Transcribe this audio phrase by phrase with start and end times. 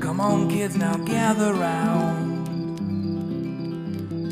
[0.00, 2.48] Come on, kids, now gather round.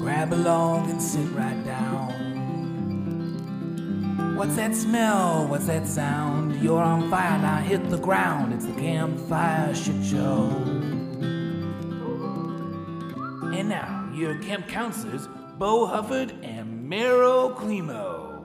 [0.00, 2.16] Grab along and sit right down.
[4.36, 5.46] What's that smell?
[5.48, 6.56] What's that sound?
[6.62, 8.54] You're on fire, now hit the ground.
[8.54, 10.48] It's the campfire shit show.
[13.52, 18.44] And now, your camp counselors, Bo Hufford and Meryl Climo.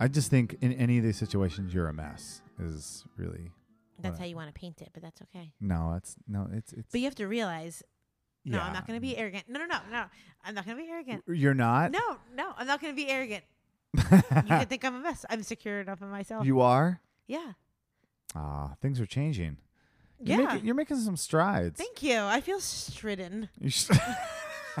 [0.00, 2.42] I just think in any of these situations, you're a mess.
[2.60, 3.52] Is really
[4.00, 5.52] That's how you want to paint it, but that's okay.
[5.60, 6.92] no, it's no, it's it's.
[6.92, 7.82] But you have to realize,
[8.44, 9.44] no, I'm not going to be arrogant.
[9.48, 10.04] No, no, no, no.
[10.44, 11.24] I'm not going to be arrogant.
[11.26, 11.90] You're not.
[11.90, 13.44] No, no, I'm not going to be arrogant.
[13.94, 15.24] you can think I'm a mess.
[15.28, 16.46] I'm secure enough in myself.
[16.46, 17.00] You are.
[17.26, 17.52] Yeah.
[18.34, 19.58] Ah, things are changing.
[20.20, 20.46] You're Yeah.
[20.46, 21.78] making, you're making some strides.
[21.78, 22.18] Thank you.
[22.18, 23.48] I feel stridden.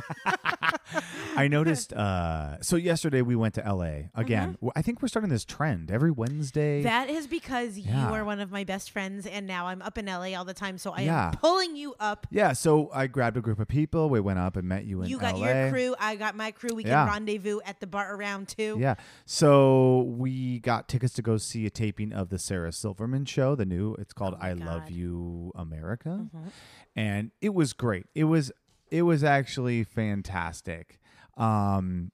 [1.36, 1.92] I noticed.
[1.92, 4.10] Uh, so yesterday we went to L.A.
[4.14, 4.56] again.
[4.74, 6.78] I think we're starting this trend every Wednesday.
[6.78, 6.88] Mm-hmm.
[6.88, 8.08] That is because Yeah.
[8.08, 10.54] you are one of my best friends, and now I'm up in LA all the
[10.54, 10.78] time.
[10.78, 11.28] So I Yeah.
[11.28, 12.26] am pulling you up.
[12.30, 12.52] yeah.
[12.54, 14.08] So I grabbed a group of people.
[14.10, 15.46] We went up and met you in You got LA.
[15.46, 15.94] your crew.
[16.00, 16.74] I got my crew.
[16.74, 17.06] We can Yeah.
[17.06, 18.76] rendezvous at the bar around two.
[18.80, 18.94] Yeah.
[19.26, 23.66] So we got tickets to go see a taping of the Sarah Silverman show, the
[23.66, 23.94] new.
[23.94, 26.26] It's called Oh I Love You America.
[26.34, 26.48] Mm-hmm.
[26.96, 28.06] And it was great.
[28.14, 28.50] It was
[28.90, 30.98] it was actually fantastic.
[31.36, 32.10] Um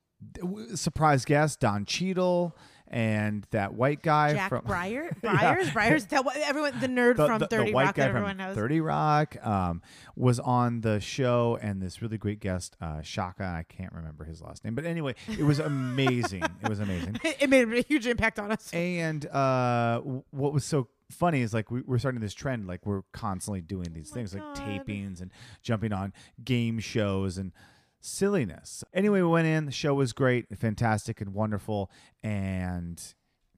[0.75, 2.57] surprise guest Don Cheadle
[2.89, 5.33] and that white guy Jack from Breyer, Yeah.
[5.33, 6.07] Briars, Briars.
[6.07, 8.55] That everyone, the nerd the, from the- the Thirty white Rock, that everyone knows.
[8.55, 9.83] 30 Rock um,
[10.15, 13.43] was on the show, and this really great guest, uh, Shaka.
[13.45, 16.43] I can't remember his last name, but anyway, it was amazing.
[16.63, 17.17] it was amazing.
[17.25, 18.73] it made a huge impact on us.
[18.73, 23.03] And uh, what was so funny is like we, we're starting this trend, like we're
[23.13, 25.31] constantly doing these oh things, like tapings and
[25.63, 27.53] jumping on game shows and
[28.01, 28.85] silliness.
[28.93, 29.67] Anyway, we went in.
[29.67, 31.91] The show was great, fantastic, and wonderful.
[32.23, 33.03] And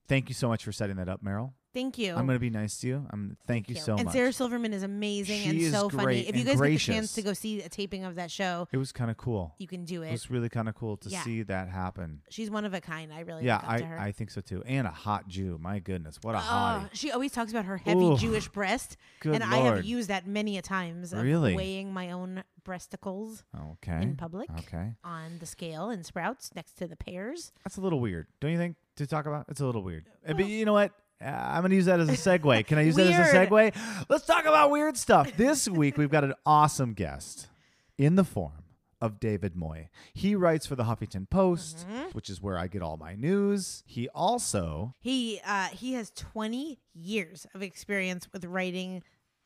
[0.09, 1.53] thank you so much for setting that up, Meryl.
[1.77, 2.15] Thank you.
[2.15, 3.07] I'm going to be nice to you.
[3.11, 4.05] I'm thank you so and much.
[4.07, 6.21] And Sarah Silverman is amazing She and is so funny.
[6.21, 8.67] If you and guys get the chance to go see a taping of that show,
[8.73, 9.55] it was kind of cool.
[9.59, 10.13] you can do It it.
[10.13, 11.23] was really kind of cool to Yeah.
[11.23, 12.23] see that happen.
[12.31, 13.13] She's one of a kind.
[13.13, 14.07] I really yeah, I.
[14.07, 14.63] I think so too.
[14.65, 15.59] And a hot Jew.
[15.61, 16.89] My goodness, what a Oh, hottie.
[16.95, 18.17] she always talks about her heavy Ooh.
[18.17, 21.13] Jewish breast, and I have used that many a times.
[21.13, 21.55] Of Really?
[21.55, 24.01] weighing my own breasticles Okay.
[24.03, 24.95] in public Okay.
[25.05, 27.53] on the scale in Sprouts next to the pears.
[27.65, 28.77] That's a little weird, don't you think?
[28.97, 30.09] To talk about, it's a little weird.
[30.27, 30.93] Uh, but you know what?
[31.25, 32.67] Uh, I'm going to use that as a segue.
[32.67, 33.75] Can I use that as a segue?
[34.09, 35.35] Let's talk about weird stuff.
[35.37, 37.49] This week we've got an awesome guest
[37.97, 38.53] in the form
[39.01, 39.89] of David Moye.
[40.13, 42.11] He writes for the Huffington Post, Mm-hmm.
[42.13, 43.83] which is where I get all my news.
[43.87, 49.03] He also He uh, he has 20 years of experience with writing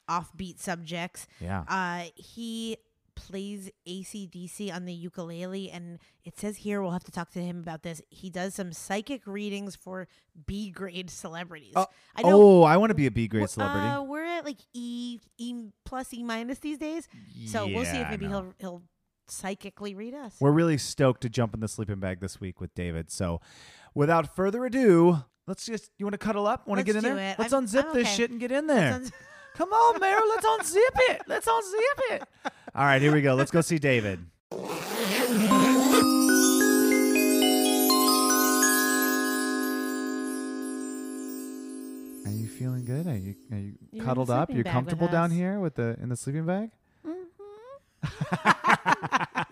[0.09, 1.27] offbeat subjects.
[1.41, 1.65] Yeah.
[1.69, 2.79] Uh, he
[3.27, 7.59] plays ACDC on the ukulele, and it says here we'll have to talk to him
[7.59, 8.01] about this.
[8.11, 10.09] He does some psychic readings for
[10.47, 11.75] B grade celebrities.
[11.77, 11.87] Uh,
[12.17, 12.41] I know.
[12.41, 13.87] oh, I want to be a B grade celebrity.
[13.87, 17.09] Uh, we're at like E E plus E minus these days,
[17.47, 18.83] so we'll see if maybe he'll he'll
[19.29, 20.35] psychically read us.
[20.41, 23.11] We're really stoked to jump in the sleeping bag this week with David.
[23.11, 23.41] So,
[23.95, 26.67] without further ado, let's just you want to cuddle up?
[26.67, 27.33] Want to get in there?
[27.33, 27.39] it.
[27.39, 29.03] Let's I'm- unzip I'm this shit and get in there.
[29.55, 31.23] Come on, Meryl, let's unzip it.
[31.27, 32.23] Let's unzip it.
[32.75, 33.35] All right, here we go.
[33.35, 34.21] Let's go see David.
[42.27, 43.07] Are you feeling good?
[43.07, 44.49] Are you are you You're in the cuddled up?
[44.49, 45.37] sleeping You're bag with comfortable down us.
[45.37, 46.71] here with the in the sleeping bag?
[47.07, 49.43] Mm-hmm.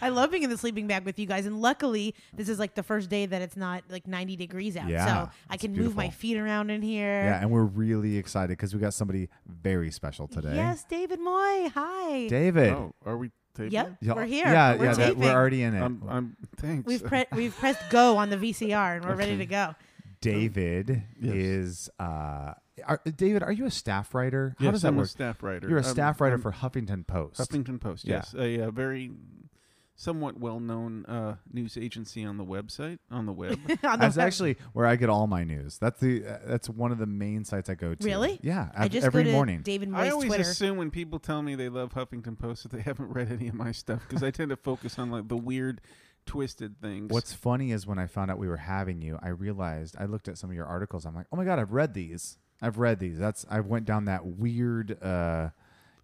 [0.00, 2.74] I love being in the sleeping bag with you guys, and luckily this is like
[2.74, 5.74] the first day that it's not like 90 degrees out, Yeah, so I it's can
[5.76, 7.22] move my feet around in here.
[7.24, 10.54] Yeah, and we're really excited because we got somebody very special today.
[10.56, 11.70] Yes, David Moye.
[11.74, 12.28] Hi.
[12.28, 12.72] David.
[12.72, 13.72] Oh, are we taping?
[13.72, 14.46] Yep, Yeah, we're here.
[14.46, 15.80] Yeah, we're yeah, that, we're already in it.
[15.82, 16.86] I'm, I'm thanks.
[16.86, 19.74] We've pre- we've pressed go on the VCR, and we're ready to go.
[20.20, 21.34] David Yes.
[21.34, 22.54] is uh
[22.86, 24.54] are, David, are you a staff writer?
[24.58, 25.06] How yes, does that I'm work?
[25.06, 25.68] a staff writer.
[25.68, 27.38] You're a I'm- staff writer I'm for Huffington Post.
[27.40, 28.06] Huffington Post.
[28.06, 28.16] Yeah.
[28.16, 29.10] Yes, a, uh very
[29.94, 33.58] somewhat well-known uh, news agency on the website on the web.
[33.68, 35.78] On the That's web- actually where I get all my news.
[35.78, 38.04] That's the uh, that's one of the main sites I go to.
[38.06, 38.40] Really?
[38.42, 39.62] Yeah, I ev- just every go to morning.
[39.62, 40.42] David I always Twitter.
[40.42, 43.54] assume when people tell me they love Huffington Post that they haven't read any of
[43.54, 45.80] my stuff because I tend to focus on like the weird,
[46.26, 47.10] twisted things.
[47.12, 50.28] What's funny is when I found out we were having you, I realized I looked
[50.28, 51.04] at some of your articles.
[51.04, 52.38] I'm like, oh my god, I've read these.
[52.60, 53.18] I've read these.
[53.18, 55.50] That's I went down that weird, uh,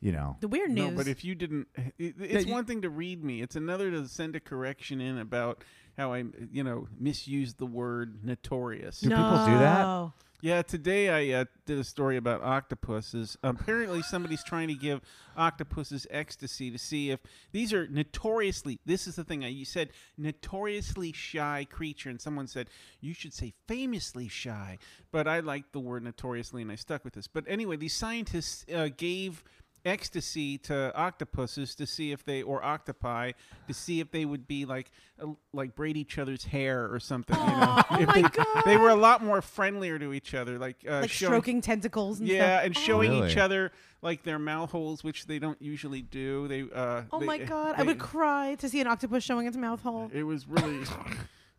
[0.00, 0.36] you know.
[0.40, 0.90] the weird news.
[0.90, 1.68] No, but if you didn't,
[1.98, 3.42] it, it's you- one thing to read me.
[3.42, 5.64] It's another to send a correction in about
[5.96, 9.00] how I, you know, misused the word notorious.
[9.00, 10.10] Do people do that?
[10.40, 13.36] Yeah, today I uh, did a story about octopuses.
[13.42, 15.00] Apparently, somebody's trying to give
[15.36, 17.18] octopuses ecstasy to see if
[17.50, 18.78] these are notoriously.
[18.86, 22.70] This is the thing I you said notoriously shy creature, and someone said
[23.00, 24.78] you should say famously shy.
[25.10, 27.26] But I liked the word notoriously, and I stuck with this.
[27.26, 29.42] But anyway, these scientists uh, gave
[29.88, 33.32] ecstasy to octopuses to see if they or octopi
[33.66, 34.90] to see if they would be like
[35.22, 38.62] uh, like braid each other's hair or something you know Oh if my they, God.
[38.64, 42.20] they were a lot more friendlier to each other like uh, like showing, stroking tentacles
[42.20, 42.66] and yeah stuff.
[42.66, 43.40] and showing each Really?
[43.40, 47.38] other like their mouth holes which they don't usually do they uh Oh they- my
[47.38, 50.10] god, I would cry to see an octopus showing its mouth hole.
[50.14, 50.84] it was really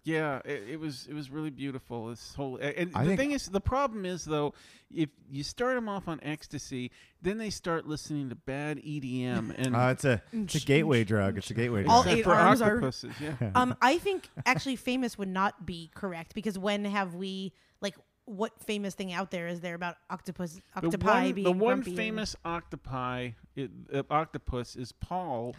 [0.04, 3.48] yeah it, it was it was really beautiful this whole and I the thing is
[3.48, 4.54] the problem is though
[4.94, 6.92] if you start them off on ecstasy
[7.22, 11.38] then they start listening to bad edm and Uh, it's a it's a gateway drug.
[11.38, 12.18] It's a gateway All drug.
[12.18, 16.34] eight for arms are- octopuses yeah Um, I think actually famous would not be correct
[16.34, 20.62] because when have we like what famous thing out there is there about octopus the
[20.86, 25.56] octopi one, being the one grumpy and- famous octopi it, uh, octopus is paul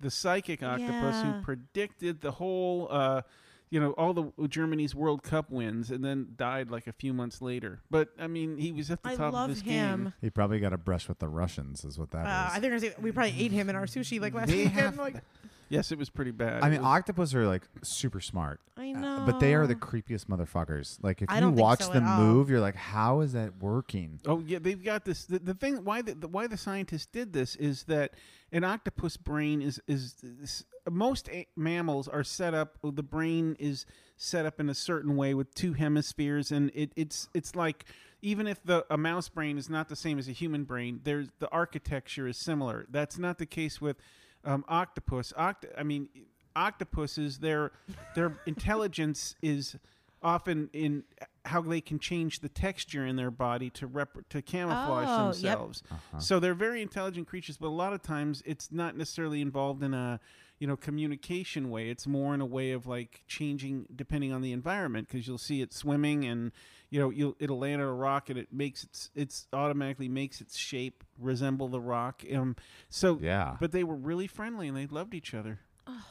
[0.00, 1.32] the psychic octopus Yeah.
[1.32, 3.22] who predicted the whole uh
[3.70, 7.40] you know all the Germany's World Cup wins, and then died like a few months
[7.40, 7.80] later.
[7.90, 10.04] But I mean, he was at the I top love of his him.
[10.04, 10.12] game.
[10.20, 12.26] He probably got a brush with the Russians, is what that is.
[12.26, 14.34] Uh, I think I was gonna say- we probably ate him in our sushi like
[14.34, 14.72] last They weekend.
[14.74, 15.22] have- like
[15.70, 16.62] Yes, it was pretty bad.
[16.62, 19.66] I It mean, was- octopus are like super smart, I uh, know, but they are
[19.66, 20.98] the creepiest motherfuckers.
[21.00, 22.18] Like if I you don't think watch so at them all.
[22.20, 24.20] move, you're like, how is that working?
[24.26, 25.24] Oh yeah, they've got this.
[25.24, 28.14] The, the thing why the, the why the scientists did this is that
[28.52, 32.76] an octopus brain is is, is most a- mammals are set up.
[32.82, 37.28] The brain is set up in a certain way with two hemispheres, and it, it's
[37.32, 37.84] it's like
[38.22, 41.28] even if the a mouse brain is not the same as a human brain, there's
[41.38, 42.86] the architecture is similar.
[42.90, 43.96] That's not the case with
[44.44, 45.32] um, octopus.
[45.38, 46.08] Oct- I mean,
[46.56, 47.72] octopuses their
[48.14, 49.76] their intelligence is
[50.22, 51.02] often in
[51.46, 55.32] how they can change the texture in their body to rep- to camouflage Oh, yep.
[55.32, 55.82] themselves.
[56.18, 59.94] So they're very intelligent creatures, but a lot of times it's not necessarily involved in
[59.94, 60.20] a
[60.58, 61.88] you know communication way.
[61.88, 65.62] It's more in a way of like changing depending on the environment because you'll see
[65.62, 66.52] it swimming and
[66.90, 70.40] you know you'll it'll land on a rock and it makes its it's automatically makes
[70.40, 72.22] its shape resemble the rock.
[72.34, 72.56] Um,
[72.88, 75.60] so Yeah, but they were really friendly and they loved each other.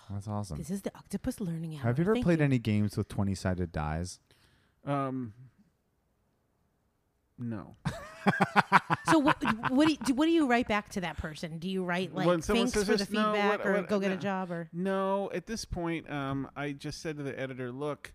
[0.09, 0.57] that's awesome.
[0.57, 1.81] This is the octopus learning hour.
[1.83, 2.45] Have you ever Thank played you.
[2.45, 4.19] any games with twenty sided dies?
[4.85, 5.33] Um,
[7.37, 7.75] no.
[9.09, 9.41] So what?
[9.71, 11.57] what do you, do- what do you write back to that person?
[11.57, 13.99] Do you write like When thanks for the this, no, feedback what- or what- go
[13.99, 14.69] get a job or?
[14.73, 18.13] No, at this point, um, I just said to the editor, "Look,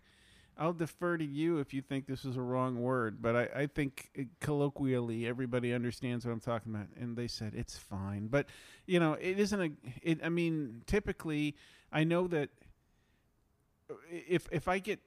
[0.57, 3.67] I'll defer to you if you think this is a wrong word, but I, I
[3.67, 8.47] think uh, colloquially everybody understands what I'm talking about." And they said it's fine, but
[8.85, 9.69] you know, it isn't a.
[10.01, 11.55] It, I mean, typically,
[11.91, 12.49] I know that
[13.89, 14.99] uh, if if I get.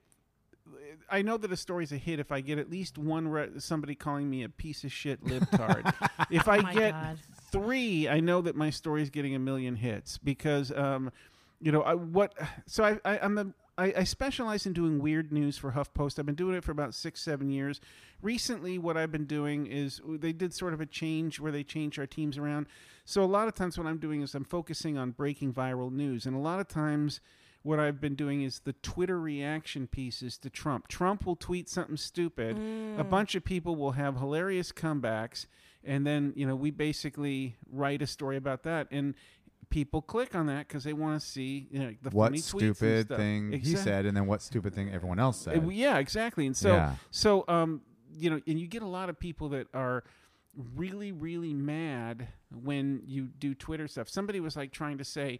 [1.10, 3.94] I know that a story's a hit if I get at least one re- somebody
[3.94, 5.94] calling me a piece of shit libtard.
[6.30, 7.18] if I Oh get God.
[7.50, 11.10] three, I know that my story's getting a million hits because, um,
[11.58, 12.34] you know, I, what.
[12.66, 13.54] So I, I, I'm the.
[13.78, 16.18] I, I specialize in doing weird news for HuffPost.
[16.18, 17.80] I've been doing it for about six, seven years.
[18.20, 21.98] Recently, what I've been doing is they did sort of a change where they changed
[21.98, 22.66] our teams around.
[23.04, 26.26] So a lot of times, what I'm doing is I'm focusing on breaking viral news,
[26.26, 27.20] and a lot of times,
[27.62, 30.88] what I've been doing is the Twitter reaction pieces to Trump.
[30.88, 32.56] Trump will tweet something stupid.
[32.56, 33.08] A mm.
[33.08, 35.46] bunch of people will have hilarious comebacks,
[35.84, 39.14] and then you know we basically write a story about that, and
[39.70, 42.66] people click on that because they want to see you know the What funny tweets
[42.68, 45.58] and stupid thing he said, and then what stupid thing everyone else said.
[45.64, 46.46] uh, Yeah, exactly.
[46.46, 46.94] And so, Yeah.
[47.10, 47.82] so um,
[48.12, 50.04] you know, and you get a lot of people that are
[50.74, 54.08] really, really mad when you do Twitter stuff.
[54.08, 55.38] Somebody was like trying to say,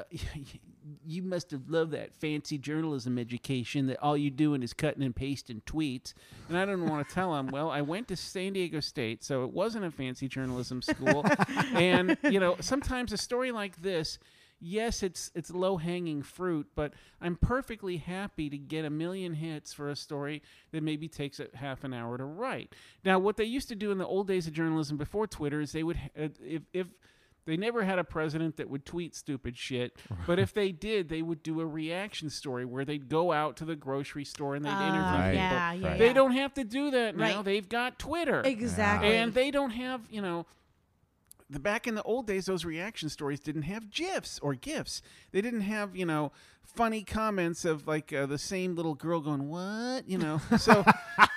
[1.06, 5.14] you must have loved that fancy journalism education that all you doing is cutting and
[5.14, 6.14] pasting tweets.
[6.48, 9.44] And I don't want to tell him, well, I went to San Diego State, so
[9.44, 11.24] it wasn't a fancy journalism school.
[11.74, 14.18] and, you know, sometimes a story like this,
[14.62, 19.72] yes, it's it's low hanging fruit, but I'm perfectly happy to get a million hits
[19.72, 22.74] for a story that maybe takes a half an hour to write.
[23.04, 25.72] Now, what they used to do in the old days of journalism before Twitter is
[25.72, 26.86] they would, uh, if if
[27.44, 29.96] they never had a president that would tweet stupid shit,
[30.26, 33.64] but if they did, they would do a reaction story where they'd go out to
[33.64, 35.30] the grocery store and they'd Ah, interview Right.
[35.32, 35.36] people.
[35.36, 36.12] yeah, yeah, They yeah.
[36.12, 37.36] don't have to do that now.
[37.36, 37.44] Right.
[37.44, 38.42] They've got Twitter.
[38.44, 39.16] exactly.
[39.16, 40.46] And they don't have, you know,
[41.50, 45.02] the back in the old days, those reaction stories didn't have gifs or gifs.
[45.32, 46.32] They didn't have, you know,
[46.64, 50.40] funny comments of like uh, the same little girl going, "What?" You know.
[50.58, 50.82] So,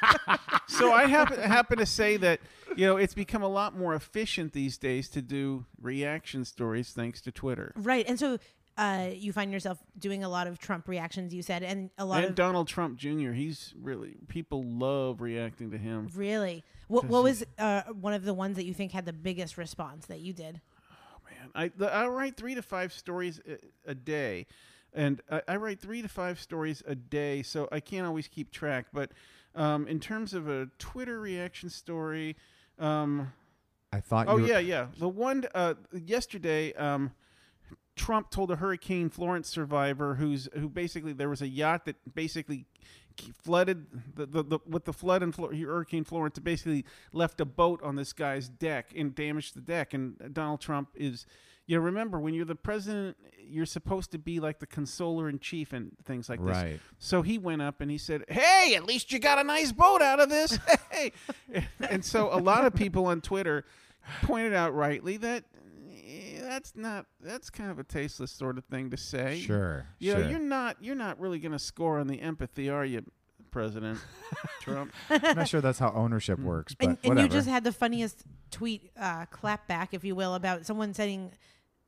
[0.68, 2.40] so I happen happen to say that,
[2.76, 7.22] you know, it's become a lot more efficient these days to do reaction stories thanks
[7.22, 7.74] to Twitter.
[7.76, 8.06] right.
[8.08, 8.38] And so
[8.78, 11.34] uh, you find yourself doing a lot of Trump reactions.
[11.34, 13.32] You said, and a lot And of Donald Trump Jr.
[13.32, 16.10] He's really people love reacting to him.
[16.14, 16.64] really.
[16.88, 20.06] What what was uh, one of the ones that you think had the biggest response
[20.08, 20.62] that you did?
[20.92, 21.50] Oh man.
[21.56, 24.46] I the, I write three to five stories a, a day,
[24.94, 28.52] and I, I write three to five stories a day, so I can't always keep
[28.52, 28.88] track.
[28.94, 29.14] But
[29.56, 32.36] um, in terms of a Twitter reaction story,
[32.80, 33.32] um,
[33.92, 34.28] I thought.
[34.28, 36.74] oh yeah, yeah, the one uh, yesterday.
[36.74, 37.12] Um,
[37.96, 42.66] Trump told a Hurricane Florence survivor who's who basically there was a yacht that basically
[43.42, 47.82] flooded the, the, the with the flood in Flor- Hurricane Florence basically left a boat
[47.82, 51.26] on this guy's deck and damaged the deck and Donald Trump is
[51.68, 53.18] you know remember when you're the president
[53.48, 56.80] you're supposed to be like the consoler in chief and things like this Right.
[56.98, 60.02] so he went up and he said, "Hey, at least you got a nice boat
[60.02, 60.58] out of this."
[60.92, 61.12] Hey,
[61.90, 63.66] and so a lot of people on Twitter
[64.24, 65.44] pointed out rightly that
[65.92, 69.40] eh, that's not that's kind of a tasteless sort of thing to say.
[69.42, 69.86] Sure.
[70.00, 70.22] You sure.
[70.22, 73.04] know, you're not you're not really going to score on the empathy, are you,
[73.56, 73.98] President
[74.62, 74.92] Trump?
[75.10, 77.26] I'm not sure that's how ownership works, but And, and whatever.
[77.28, 81.32] you just had the funniest tweet uh, clap back, if you will, about someone saying,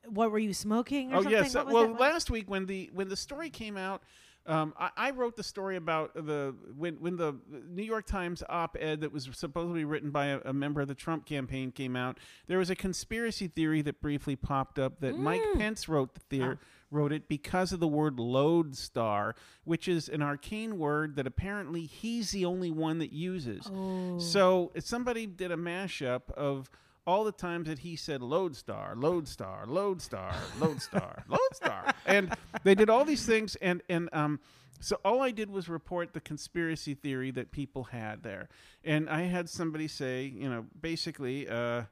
[0.06, 1.32] "What were you smoking?" Or oh something?
[1.44, 1.54] yes.
[1.54, 2.00] What was well, that one?
[2.00, 4.02] last week when the when the story came out,
[4.46, 7.36] um, I, I wrote the story about the when when the
[7.68, 11.26] New York Times op-ed that was supposedly written by a, a member of the Trump
[11.26, 12.16] campaign came out.
[12.46, 15.58] There was a conspiracy theory that briefly popped up that Mike Mm.
[15.58, 16.30] Pence wrote the Oh.
[16.30, 16.56] theory.
[16.90, 22.30] Wrote it because of the word lodestar, which is an arcane word that apparently he's
[22.30, 23.70] the only one that uses.
[23.70, 24.18] Oh.
[24.18, 26.70] So somebody did a mashup of
[27.08, 33.04] all the times that he said lodestar, lodestar, lodestar, lodestar, lodestar, and they did all
[33.04, 34.38] these things, and and um,
[34.80, 38.50] so all I did was report the conspiracy theory that people had there,
[38.84, 41.84] and I had somebody say, you know, basically, uh,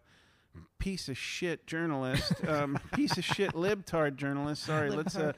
[0.79, 4.63] piece of shit journalist, um, piece of shit libtard journalist.
[4.63, 5.33] Sorry, let's uh,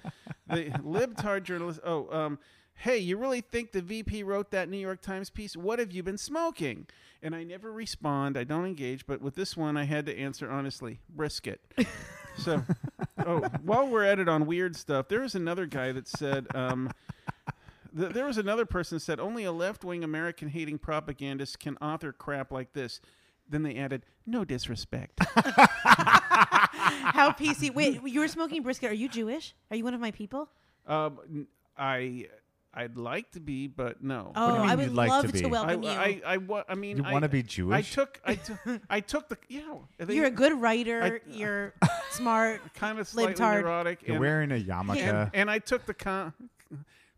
[0.49, 1.81] the libtard journalist.
[1.85, 2.39] Oh, um,
[2.75, 5.57] hey, you really think the VP wrote that New York Times piece?
[5.57, 6.87] What have you been smoking?
[7.23, 8.37] And I never respond.
[8.37, 9.07] I don't engage.
[9.07, 11.61] But with this one, I had to answer honestly, brisket.
[12.39, 12.63] so,
[13.27, 16.47] oh, while we're at it on weird stuff, there was another guy that said.
[16.55, 16.91] Um,
[17.97, 22.53] th- there was another person that said only a left-wing American-hating propagandist can author crap
[22.53, 23.01] like this.
[23.49, 25.21] Then they added, "No disrespect."
[25.99, 27.75] How PC?
[27.75, 28.91] Wait, you were smoking brisket.
[28.91, 29.55] Are you Jewish?
[29.71, 30.49] Are you one of my people?
[30.87, 32.27] Um, n- I
[32.75, 34.33] I'd like to be, but no.
[34.37, 35.45] Oh, do you mean I would you'd like love to, be?
[35.45, 35.89] I, welcome you.
[35.89, 37.95] I, I, wa- I mean, You I- wanna be I Jewish?
[37.95, 38.59] took, I took,
[38.91, 39.61] I took the, yeah.
[39.99, 41.03] they- You're a good writer.
[41.03, 41.75] I- you're
[42.13, 42.61] smart.
[42.75, 43.63] kind of slightly libtard.
[43.63, 44.99] neurotic, You're and, wearing a yarmulke.
[44.99, 46.33] and, and I took the con,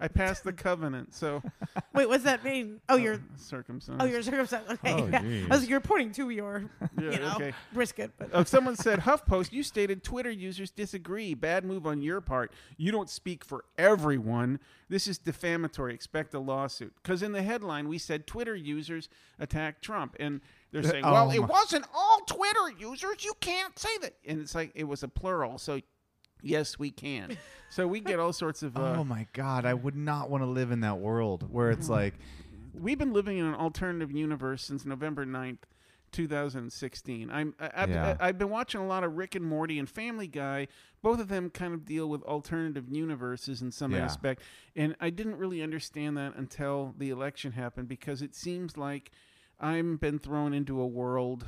[0.00, 1.42] I passed the covenant, so
[1.94, 2.80] Wait, what's that mean?
[2.88, 4.00] Oh, you're circumcised.
[4.00, 4.70] oh, you're circumcised.
[4.70, 5.44] Okay, Oh, yeah.
[5.50, 6.64] I was, you're pointing to your
[6.98, 7.52] Yeah, you know okay.
[7.72, 11.34] brisket, but Uh, someone said, HuffPost, you stated Twitter users disagree.
[11.34, 12.52] Bad move on your part.
[12.76, 14.58] You don't speak for everyone.
[14.88, 15.94] This is defamatory.
[15.94, 16.92] Expect a lawsuit.
[17.02, 20.16] Because in the headline, we said Twitter users attack Trump.
[20.18, 20.40] And
[20.72, 23.24] they're saying, well, oh it my- wasn't all Twitter users.
[23.24, 24.14] You can't say that.
[24.26, 25.58] And it's like, it was a plural.
[25.58, 25.80] So,
[26.42, 27.36] yes, we can.
[27.72, 28.76] So we get all sorts of.
[28.76, 31.88] Uh, oh my god, I would not want to live in that world where it's
[31.88, 32.14] like
[32.74, 35.58] we've been living in an alternative universe since November 9th,
[36.10, 37.30] 2016.
[37.30, 38.16] I'm I, I've, Yeah.
[38.18, 40.66] I've been watching a lot of Rick and Morty and Family Guy.
[41.02, 44.04] Both of them kind of deal with alternative universes in some Yeah.
[44.04, 44.42] aspect,
[44.76, 49.10] and I didn't really understand that until the election happened because it seems like
[49.58, 51.46] I'm been thrown into a world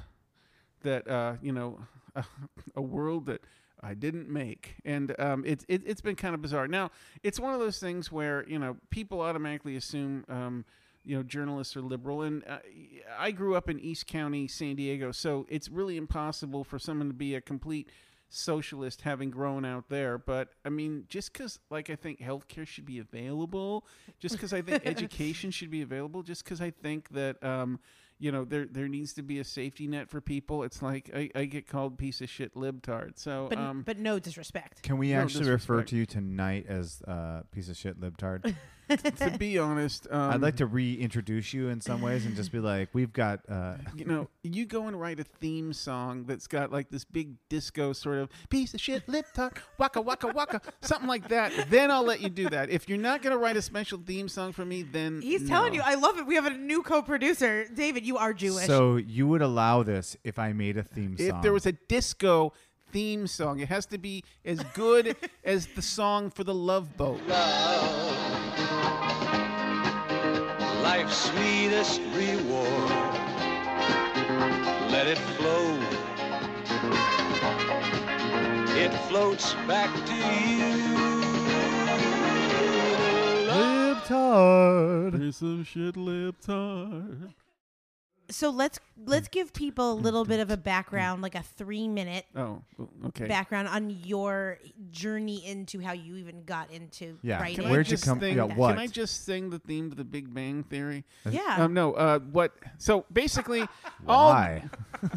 [0.82, 1.80] that uh, you know
[2.76, 3.42] a world that
[3.82, 6.68] I didn't make, and um, it's it, it's been kind of bizarre.
[6.68, 6.90] Now
[7.22, 10.64] it's one of those things where you know people automatically assume um,
[11.04, 12.58] you know journalists are liberal, and uh,
[13.18, 17.14] I grew up in East County, San Diego, so it's really impossible for someone to
[17.14, 17.90] be a complete
[18.28, 20.16] socialist having grown out there.
[20.16, 23.84] But I mean, just because like I think healthcare should be available,
[24.20, 27.80] just because I think education should be available, just because I think that um,
[28.22, 30.62] you know there there needs to be a safety net for people.
[30.62, 33.18] It's like I, I get called piece of shit libtard.
[33.18, 34.84] So But um, but no disrespect.
[34.84, 38.54] Can we No actually refer to you tonight as uh, piece of shit libtard?
[38.96, 42.58] to be honest, um, I'd like to reintroduce you in some ways and just be
[42.58, 43.40] like, we've got.
[43.48, 47.34] Uh, you know, you go and write a theme song that's got like this big
[47.48, 51.52] disco sort of piece of shit lip talk, waka waka waka, something like that.
[51.70, 52.70] Then I'll let you do that.
[52.70, 55.82] If you're not gonna write a special theme song for me, then He's telling you,
[55.84, 56.26] I love it.
[56.26, 58.04] We have a new co-producer, David.
[58.06, 58.66] You are Jewish.
[58.66, 61.26] so you would allow this if I made a theme song?
[61.26, 62.52] if there was a disco
[62.92, 67.20] theme song, it has to be as good as the song for the Love Boat.
[71.02, 72.90] Life's sweetest reward.
[74.90, 75.80] Let it flow.
[78.76, 80.92] It floats back to you.
[83.50, 85.18] libtard.
[85.18, 87.34] Piece of shit libtard.
[88.32, 92.24] So let's let's give people a little bit of a background, like a three minute
[92.36, 92.62] Oh,
[93.06, 93.26] okay.
[93.26, 94.58] background on your
[94.90, 97.56] journey into how you even got into Yeah, writing.
[97.62, 98.70] Can Where'd I you just come- Sing, yeah, what?
[98.70, 101.04] Can I just sing the theme to the Big Bang Theory?
[101.28, 101.56] yeah.
[101.58, 101.92] Um, no.
[101.94, 102.52] Uh, what?
[102.78, 103.60] So basically,
[104.08, 104.64] all Why?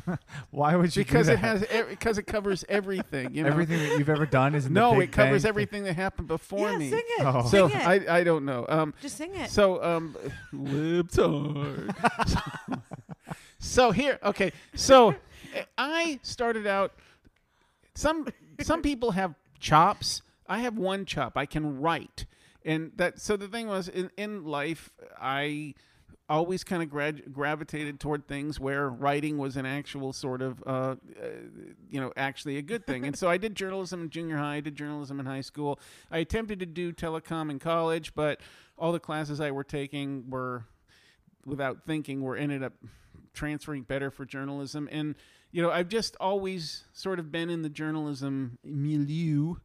[0.52, 1.04] Why would you?
[1.04, 1.68] do because it that?
[1.70, 3.34] has because it covers everything.
[3.34, 3.50] You know?
[3.50, 5.50] everything that you've ever done is in the No, Big it covers Bang?
[5.50, 6.90] everything that happened before yeah, me.
[6.90, 7.26] sing it.
[7.26, 7.48] Oh.
[7.48, 7.88] So sing it.
[8.10, 8.66] I I don't know.
[8.68, 9.50] Um, Just sing it.
[9.50, 10.16] so um,
[10.54, 11.94] libtard.
[13.66, 14.52] So here, okay.
[14.76, 15.16] So
[15.78, 16.94] I started out.
[17.96, 18.28] Some
[18.62, 20.22] some people have chops.
[20.48, 21.38] I have one chop.
[21.38, 22.26] I can write,
[22.64, 23.20] and that.
[23.20, 25.74] So the thing was, in in life, I
[26.28, 30.70] always kind of grad- gravitated toward things where writing was an actual sort of, uh,
[30.70, 30.96] uh,
[31.90, 33.06] you know, actually a good thing.
[33.06, 35.80] And so I did journalism in junior high, I did journalism in high school.
[36.10, 38.40] I attempted to do telecom in college, but
[38.76, 40.66] all the classes I were taking were,
[41.46, 42.74] without thinking, were ended up
[43.36, 44.90] transferring better for journalism.
[44.92, 45.16] And,
[45.52, 49.56] you know, I've just always sort of been in the journalism milieu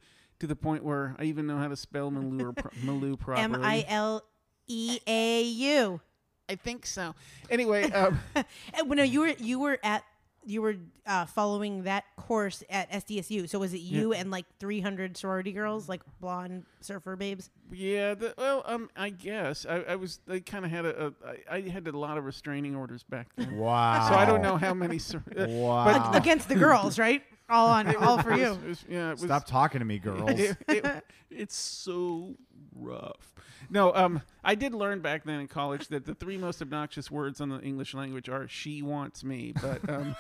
[0.41, 3.45] to the point where I even know how to spell milieu, pro- milieu properly.
[3.45, 4.23] M I L
[4.67, 6.01] E A U.
[6.49, 7.15] I think so.
[7.49, 8.19] Anyway, um,
[8.85, 10.03] no, you were you were at
[10.45, 10.77] you were
[11.07, 13.49] uh, following that course at SDSU.
[13.49, 17.51] So was it you and like 300 sorority girls, like blonde surfer babes?
[17.71, 18.15] yeah.
[18.15, 20.21] The, well, um, I guess I, I was.
[20.27, 21.07] They kind of had a.
[21.09, 21.13] a
[21.53, 23.57] I, I had a lot of restraining orders back then.
[23.57, 24.09] Wow.
[24.09, 24.99] So I don't know how many.
[24.99, 26.13] Sor- Wow.
[26.13, 27.23] Against the girls, right?
[27.49, 28.49] All on all for it you.
[28.49, 29.09] was- it was- yeah.
[29.09, 30.31] It was, Stop talking to me, girls.
[30.31, 32.35] it- it- it's so
[32.75, 33.35] rough.
[33.71, 37.41] No, um, I did learn back then in college that the three most obnoxious words
[37.41, 40.17] on the English language are "she wants me," but um,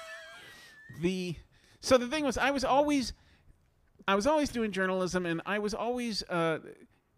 [1.00, 1.34] the
[1.80, 3.12] so the thing was, I was always,
[4.06, 6.58] I was always doing journalism, and I was always uh,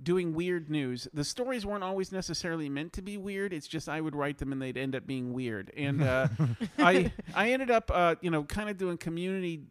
[0.02, 1.08] doing weird news.
[1.12, 3.52] The stories weren't always necessarily meant to be weird.
[3.52, 5.72] It's just I would write them, and they'd end up being weird.
[5.76, 6.28] And uh,
[6.78, 9.62] I, I ended up, uh, you know, kind of doing community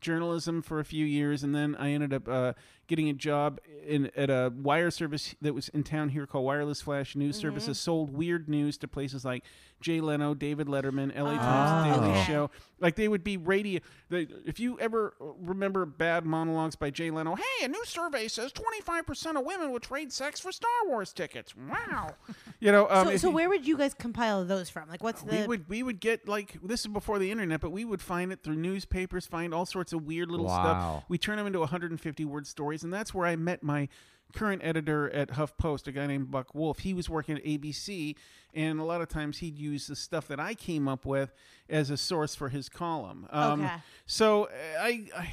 [0.00, 2.52] journalism for a few years, and then I ended up uh,
[2.86, 6.80] getting a job in at a wire service that was in town here called Wireless
[6.82, 7.78] Flash News Services.
[7.78, 9.44] Sold weird news to places like
[9.80, 11.34] Jay Leno, David Letterman, L.A.
[11.36, 12.00] Times, Oh.
[12.00, 12.50] Daily Show.
[12.80, 13.80] Like they would be radio.
[14.08, 18.52] They, if you ever remember bad monologues by Jay Leno, hey, a new survey says
[18.52, 21.54] 25% of women would trade sex for Star Wars tickets.
[21.56, 22.14] Wow.
[22.60, 24.88] you know, um, so, so where would you guys compile those from?
[24.88, 25.36] Like, what's the?
[25.42, 28.32] we would we would get like this is before the internet, but we would find
[28.32, 30.62] it through newspapers, find all sorts of weird little Wow.
[30.62, 31.04] stuff.
[31.08, 32.46] We turn them into a 150 word
[32.76, 33.88] stories, and that's where I met my
[34.34, 36.80] current editor at HuffPost, a guy named Buck Wolf.
[36.80, 38.16] He was working at ABC,
[38.54, 41.32] and a lot of times he'd use the stuff that I came up with
[41.70, 43.26] as a source for his column.
[43.30, 43.74] Um, Okay.
[44.06, 45.08] So I.
[45.16, 45.28] I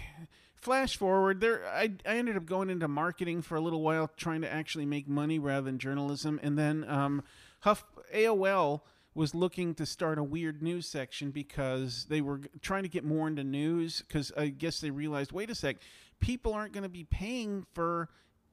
[0.56, 4.40] Flash forward, there I, I ended up going into marketing for a little while, trying
[4.44, 7.22] to actually make money rather than journalism, and then um,
[7.60, 7.84] Huff
[8.16, 8.80] AOL
[9.14, 13.28] was looking to start a weird news section because they were trying to get more
[13.28, 15.76] into news because I guess they realized, wait a sec,
[16.24, 18.10] people aren't going to be paying for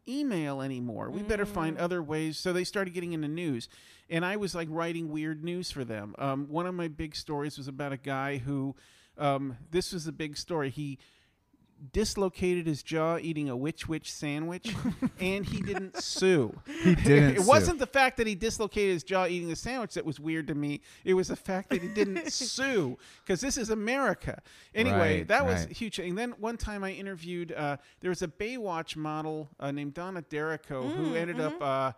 [0.09, 1.09] email anymore.
[1.11, 2.37] We better find other ways.
[2.37, 3.69] So they started getting into news,
[4.09, 6.15] and I was like writing weird news for them.
[6.19, 8.75] Um, one of my big stories was about a guy who,
[9.17, 10.71] um, this was a big story.
[10.71, 10.99] He
[11.93, 14.75] dislocated his jaw eating a witch witch sandwich,
[15.21, 16.55] and he didn't sue.
[16.83, 17.49] He didn't it sue.
[17.49, 20.55] wasn't the fact that he dislocated his jaw eating the sandwich that was weird to
[20.55, 20.81] me.
[21.05, 24.43] It was the fact that he didn't sue because this is America.
[24.75, 25.77] Anyway, Right, that was right.
[25.77, 25.99] huge.
[25.99, 30.23] And then one time I interviewed, uh, there was a Baywatch model uh, named Donna
[30.23, 31.61] D'Errico who ended up.
[31.61, 31.93] Uh,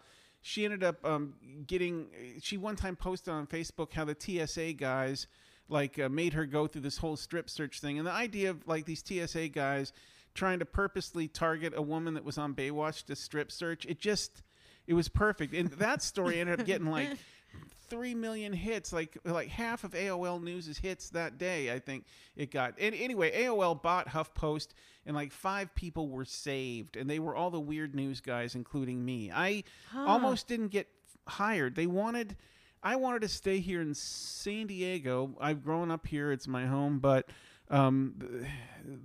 [0.44, 1.34] she ended up um,
[1.68, 2.08] getting.
[2.40, 5.28] She one time posted on Facebook how the TSA guys
[5.72, 7.98] like uh, made her go through this whole strip search thing.
[7.98, 9.92] And the idea of like these TSA guys
[10.34, 14.42] trying to purposely target a woman that was on Baywatch to strip search, it just
[14.86, 15.54] it was perfect.
[15.54, 17.08] And that story ended up getting like
[17.88, 21.72] three million hits, like like half of AOL News's hits that day.
[21.72, 22.04] I think
[22.36, 22.74] it got.
[22.78, 24.68] And anyway, AOL bought HuffPost,
[25.06, 29.04] and like five people were saved, and they were all the weird news guys, including
[29.04, 29.30] me.
[29.32, 29.64] I
[30.06, 30.88] almost didn't get
[31.26, 31.74] hired.
[31.76, 32.36] They wanted.
[32.82, 35.36] I wanted to stay here in San Diego.
[35.40, 37.28] I've grown up here; it's my home, but.
[37.70, 38.16] Um,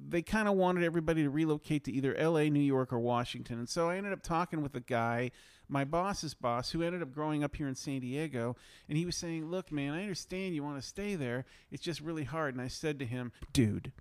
[0.10, 3.70] they kind of wanted everybody to relocate to either L.A., New York, or Washington, and
[3.70, 5.32] so I ended up talking with a guy
[5.70, 8.56] my boss's boss, who ended up growing up here in San Diego,
[8.88, 11.46] and he was saying, "Look, man, I understand you want to stay there.
[11.72, 13.92] It's just really hard." And I said to him, "Dude,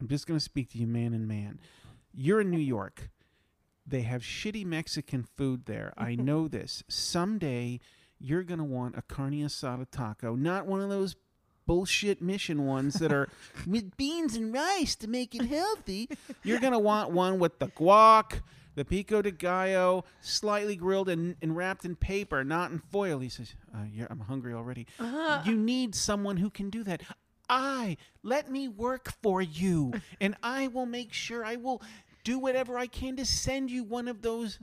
[0.00, 1.60] I'm just going to speak to you man and man.
[2.12, 3.10] You're in New York.
[3.86, 5.92] They have shitty Mexican food there.
[5.96, 6.82] I know this.
[6.88, 7.80] Someday
[8.22, 11.16] you're going to want a carne asada taco, not one of those
[11.66, 13.28] bullshit mission ones that are
[13.66, 16.08] with beans and rice to make it healthy.
[16.42, 18.40] You're going to want one with the guac,
[18.74, 23.18] the pico de gallo, slightly grilled and, and wrapped in paper, not in foil.
[23.18, 24.86] He says, uh, yeah, I'm hungry already.
[25.44, 27.02] You need someone who can do that.
[27.48, 31.82] I let me work for you, and I will make sure I will
[32.24, 34.58] do whatever I can to send you one of those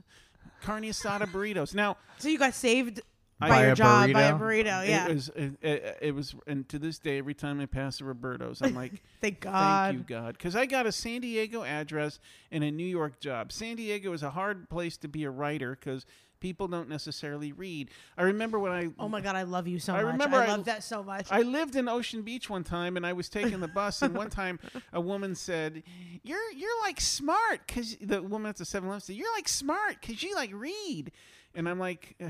[0.64, 1.76] carne asada burritos.
[1.76, 3.02] Now, So you got saved
[3.42, 4.40] I- by By your a job by a burrito?
[4.66, 4.88] burrito.
[4.88, 5.08] Yeah.
[5.08, 8.06] it was it, it, it was, and to this day, every time I pass a
[8.06, 9.94] Roberto's, I'm like, Thank God.
[9.96, 10.34] Thank you, God.
[10.38, 12.20] Because I got a San Diego address
[12.52, 13.52] and a New York job.
[13.52, 16.06] San Diego is a hard place to be a writer because
[16.42, 17.90] people don't necessarily read.
[18.18, 20.12] I remember when I Oh my God, I love you so I much.
[20.14, 21.28] remember I I- love that so much.
[21.32, 24.30] I lived in Ocean Beach one time, and I was taking the bus, and one
[24.30, 24.60] time
[24.94, 25.84] a woman said,
[26.24, 30.22] "You're you're like smart," because the woman at the 7-Eleven said, "You're like smart because
[30.24, 31.12] you like read,"
[31.56, 32.16] and I'm like.
[32.22, 32.30] "Uh,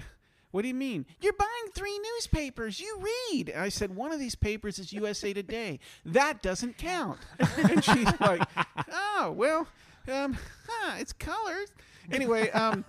[0.52, 1.06] What do you mean?
[1.22, 2.80] You're buying three newspapers.
[2.80, 3.00] You
[3.32, 3.54] read.
[3.56, 5.80] I said, one of these papers is USA Today.
[6.06, 7.20] That doesn't count.
[7.58, 8.42] And she's like,
[8.92, 9.68] oh, well,
[10.12, 11.68] um, huh, it's colored.
[12.12, 12.84] Anyway, um,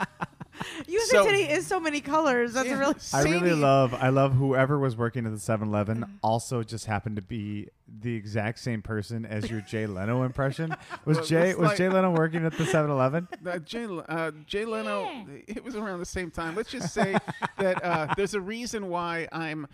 [0.86, 2.52] USA so- Today is so many colors.
[2.52, 2.94] That's yeah, a really.
[3.12, 7.22] I really love I love whoever was working at the 7-Eleven also just happened to
[7.22, 10.74] be the exact same person as your Jay Leno impression.
[11.04, 13.28] Was Well, Jay was like- Jay Leno working at the 7-Eleven?
[13.44, 16.54] Uh, Jay, uh, Jay Leno, it was around the same time.
[16.54, 17.16] Let's just say
[17.58, 19.66] that uh, there's a reason why I'm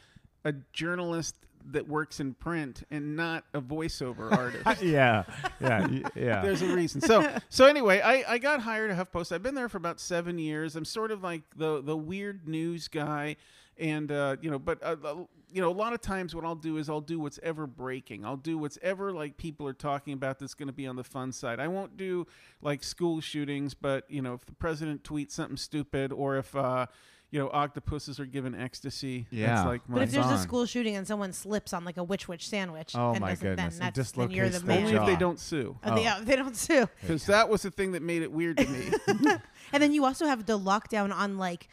[0.44, 1.34] a journalist
[1.72, 4.82] that works in print and not a voiceover artist.
[4.82, 5.24] yeah.
[5.60, 5.88] Yeah.
[6.14, 6.40] Yeah.
[6.42, 7.00] There's a reason.
[7.00, 9.32] So so anyway, I, I got hired at HuffPost.
[9.32, 10.76] I've been there for about seven years.
[10.76, 13.36] I'm sort of like the the weird news guy,
[13.78, 15.14] and uh, you know, but uh, uh,
[15.52, 18.24] you know, a lot of times what I'll do is I'll do what's ever breaking.
[18.24, 21.04] I'll do what's ever like people are talking about that's going to be on the
[21.04, 21.60] fun side.
[21.60, 22.26] I won't do
[22.60, 26.86] like school shootings, but you know, if the president tweets something stupid or if uh,
[27.30, 29.26] you know, octopuses are given ecstasy.
[29.30, 29.54] Yeah.
[29.56, 30.38] that's like my But if there's a on.
[30.38, 33.48] school shooting and someone slips on like a witch witch sandwich, Oh and my doesn't-
[33.48, 34.78] goodness, then that's then you're the dislocates their man.
[34.86, 35.18] only if they jaw.
[35.18, 35.76] don't sue.
[35.82, 36.20] Uh, they, Oh.
[36.22, 36.86] they don't sue.
[37.00, 38.90] Because that was the thing that made it weird to me.
[39.72, 41.68] And then you also have the lockdown on like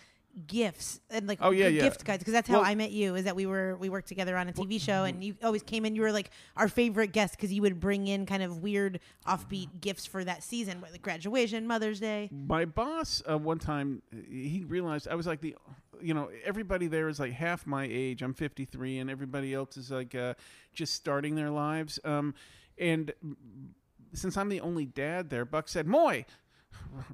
[0.48, 1.82] gifts and like Oh, yeah, yeah.
[1.84, 4.08] gift guides because that's how Well- I met you is that we were we worked
[4.08, 7.12] together on a TV show and you always came in you were like our favorite
[7.12, 11.02] guest because you would bring in kind of weird offbeat gifts for that season like
[11.04, 15.56] graduation Mother's Day my boss uh, one time he realized I was like the
[16.02, 19.92] you know everybody there is like half my age I'm 53 and everybody else is
[19.92, 20.34] like uh,
[20.74, 22.34] just starting their lives um,
[22.80, 23.14] and
[24.14, 26.26] since I'm the only dad there Buck said Moye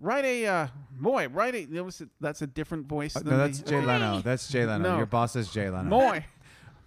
[0.01, 0.67] write a uh,
[0.97, 3.69] Moye write a that was a, that's a different voice Uh, than no, that's the,
[3.69, 4.21] Jay Leno.
[4.21, 4.91] That's Jay Leno.
[4.91, 4.97] No.
[4.97, 5.83] Your boss is Jay Leno.
[5.89, 6.25] Moye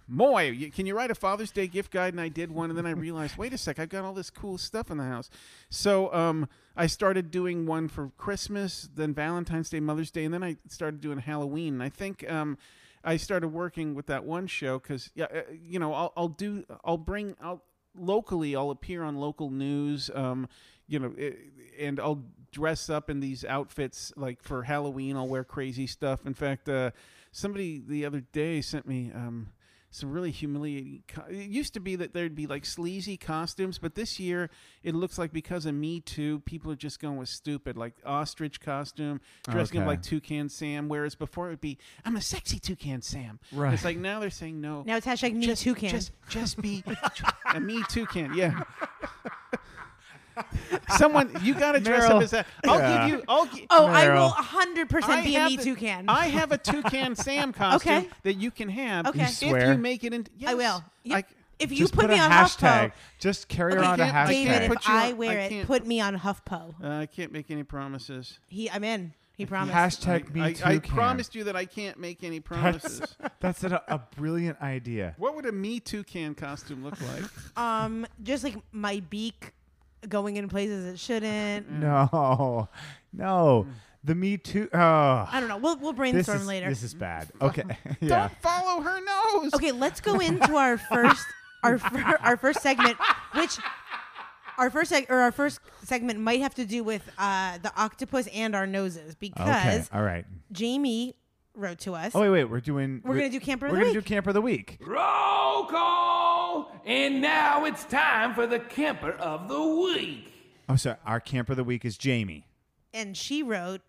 [0.07, 2.13] Moye, you- can you write a Father's Day gift guide?
[2.13, 4.29] And I did one, and then I realized, wait a sec, I've got all this
[4.29, 5.29] cool stuff in the house.
[5.69, 10.43] So um, I started doing one for Christmas, then Valentine's Day, Mother's Day, and then
[10.43, 11.75] I started doing Halloween.
[11.75, 12.57] And I think um,
[13.03, 16.65] I started working with that one show because, yeah, uh, you know, I'll, I'll do,
[16.83, 17.63] I'll bring, I'll
[17.97, 20.49] locally, I'll appear on local news, um,
[20.85, 21.31] you know, eh,
[21.79, 25.17] and I'll dress up in these outfits like for Halloween.
[25.17, 26.25] I'll wear crazy stuff.
[26.25, 26.91] In fact, uh,
[27.31, 29.11] somebody the other day sent me.
[29.13, 29.49] Um,
[29.93, 31.03] some really humiliating.
[31.07, 34.49] Co- it used to be that there'd be like sleazy costumes, but this year
[34.81, 38.59] it looks like because of Me Too, people are just going with stupid, like ostrich
[38.59, 40.89] costume, dressing up like Toucan Sam.
[40.89, 43.39] Whereas before it would be, I'm a sexy Toucan Sam.
[43.51, 43.73] Right.
[43.73, 44.81] It's like now they're saying no.
[44.83, 46.83] now it's hashtag me just, too can Just, just be
[47.53, 48.33] a Me too Toucan.
[48.33, 48.63] Yeah.
[50.97, 52.47] Someone, you got to dress up as that.
[52.65, 53.07] I'll Yeah.
[53.07, 53.23] give you.
[53.27, 54.15] I'll gi- oh I Meryl.
[54.25, 57.93] will 100% be a have me the- too can I have a toucan Sam costume
[57.97, 58.09] Okay.
[58.23, 59.19] that you can have Okay.
[59.19, 59.71] You if swear?
[59.73, 60.31] you make it into.
[60.37, 61.23] Yes, I will You- I-
[61.59, 62.89] if you Just put, put, me a on hashtag.
[62.89, 64.27] HuffPo Just carry okay, around a hashtag.
[64.27, 67.05] David if Put you I wear I it can't- put me on HuffPo uh, I
[67.05, 68.39] can't make any promises.
[68.47, 70.01] he I'm in He promised.
[70.01, 70.63] Hashtag me I, too.
[70.65, 70.95] I Cam.
[70.95, 73.15] promised you that I can't make any promises.
[73.39, 75.13] That's a, a brilliant idea.
[75.17, 77.23] what would a Me Too can costume look like?
[77.57, 79.53] Um, just like my beak
[80.09, 81.69] going in places it shouldn't.
[81.69, 82.69] No,
[83.13, 83.67] no.
[84.05, 84.67] The Me Too.
[84.73, 85.57] Oh, I don't know.
[85.57, 86.67] We'll we'll this brainstorm is, later.
[86.69, 87.31] This is bad.
[87.41, 87.63] Okay.
[88.01, 88.27] yeah.
[88.27, 89.53] Don't follow her nose.
[89.53, 91.25] Okay, let's go into our first
[91.63, 92.97] our fir- our first segment,
[93.33, 93.57] which
[94.57, 98.27] our first seg- or our first segment might have to do with uh, the octopus
[98.33, 99.63] and our noses because Okay.
[99.63, 100.25] because All right.
[100.51, 101.15] Jamie
[101.55, 102.11] wrote to us.
[102.15, 102.43] Oh wait, wait.
[102.45, 103.01] We're doing.
[103.03, 104.03] We're gonna do camper of We're the gonna week.
[104.05, 104.77] do camper of the week.
[104.85, 106.71] Roll call!
[106.85, 110.27] And now it's time for the camper of the week.
[110.69, 110.97] Oh, sorry.
[111.05, 112.47] Our camper of the week is Jamie.
[112.93, 113.81] and she wrote,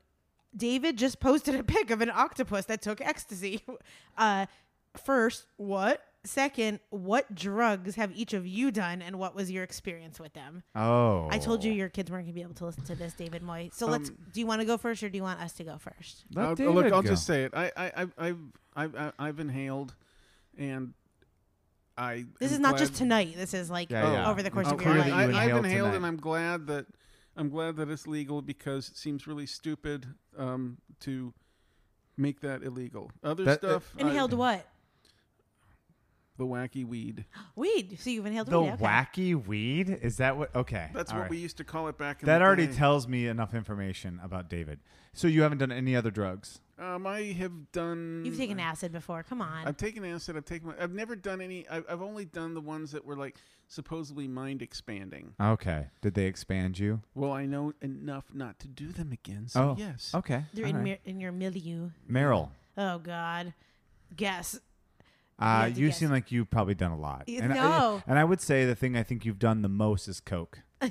[0.57, 3.63] David just posted a pic of an octopus that took ecstasy.
[4.17, 4.47] Uh,
[4.97, 6.01] first, what?
[6.27, 10.63] Second, what drugs have each of you done, and what was your experience with them?
[10.75, 11.29] Oh.
[11.31, 13.69] I told you your kids weren't gonna be able to listen to this, David Moye.
[13.75, 14.09] So let's.
[14.09, 16.25] Um, Do you want to go first, or do you want us to go first?
[16.35, 17.11] Let Uh, David look, I'll go.
[17.11, 17.53] just say it.
[17.55, 18.13] I, I, I, I've,
[18.75, 19.95] I've, I've, I've inhaled,
[20.57, 20.95] and
[21.99, 22.25] I.
[22.41, 23.35] This is not glad- just tonight.
[23.37, 24.31] This is like Yeah, yeah.
[24.31, 25.07] over the course It's of Okay, your life.
[25.09, 25.97] you I, I've inhaled inhaled, tonight.
[25.97, 26.87] and I'm glad that
[27.37, 30.07] I'm glad that it's legal because it seems really stupid
[30.39, 31.35] um, to
[32.17, 33.11] make that illegal.
[33.23, 34.67] Other That- stuff, I- Inhaled what?
[36.37, 37.25] The wacky weed.
[37.57, 37.99] Weed.
[38.01, 38.71] So you've inhaled The weed.
[38.73, 38.85] Okay.
[38.85, 39.99] wacky weed?
[40.03, 40.55] Is that what?
[40.55, 40.91] Okay.
[40.93, 41.31] That's all what right.
[41.31, 42.73] we used to call it back in That the already day.
[42.75, 44.81] tells me enough information about David.
[45.13, 46.61] So you haven't done any other drugs?
[46.77, 48.23] Um, I have done.
[48.25, 49.23] You've taken acid before.
[49.23, 49.65] Come on.
[49.67, 50.37] I've taken acid.
[50.37, 50.75] I've taken.
[50.81, 51.69] I've never done any.
[51.69, 53.37] I've, I've only done the ones that were like
[53.69, 55.35] supposedly mind expanding.
[55.41, 55.87] Okay.
[56.03, 57.01] Did they expand you?
[57.15, 59.47] Well, I know enough not to do them again.
[59.47, 60.11] So oh, yes.
[60.15, 60.43] Okay.
[60.53, 60.85] They're all in, right.
[60.85, 61.91] mir- in your milieu.
[62.11, 62.49] Meryl.
[62.77, 63.55] Oh God.
[64.17, 64.59] Guess.
[65.39, 67.25] Uh, have to you seem like you've probably done a lot.
[67.27, 68.03] Y- And I- no.
[68.07, 70.61] and I would say the thing I think you've done the most is Coke.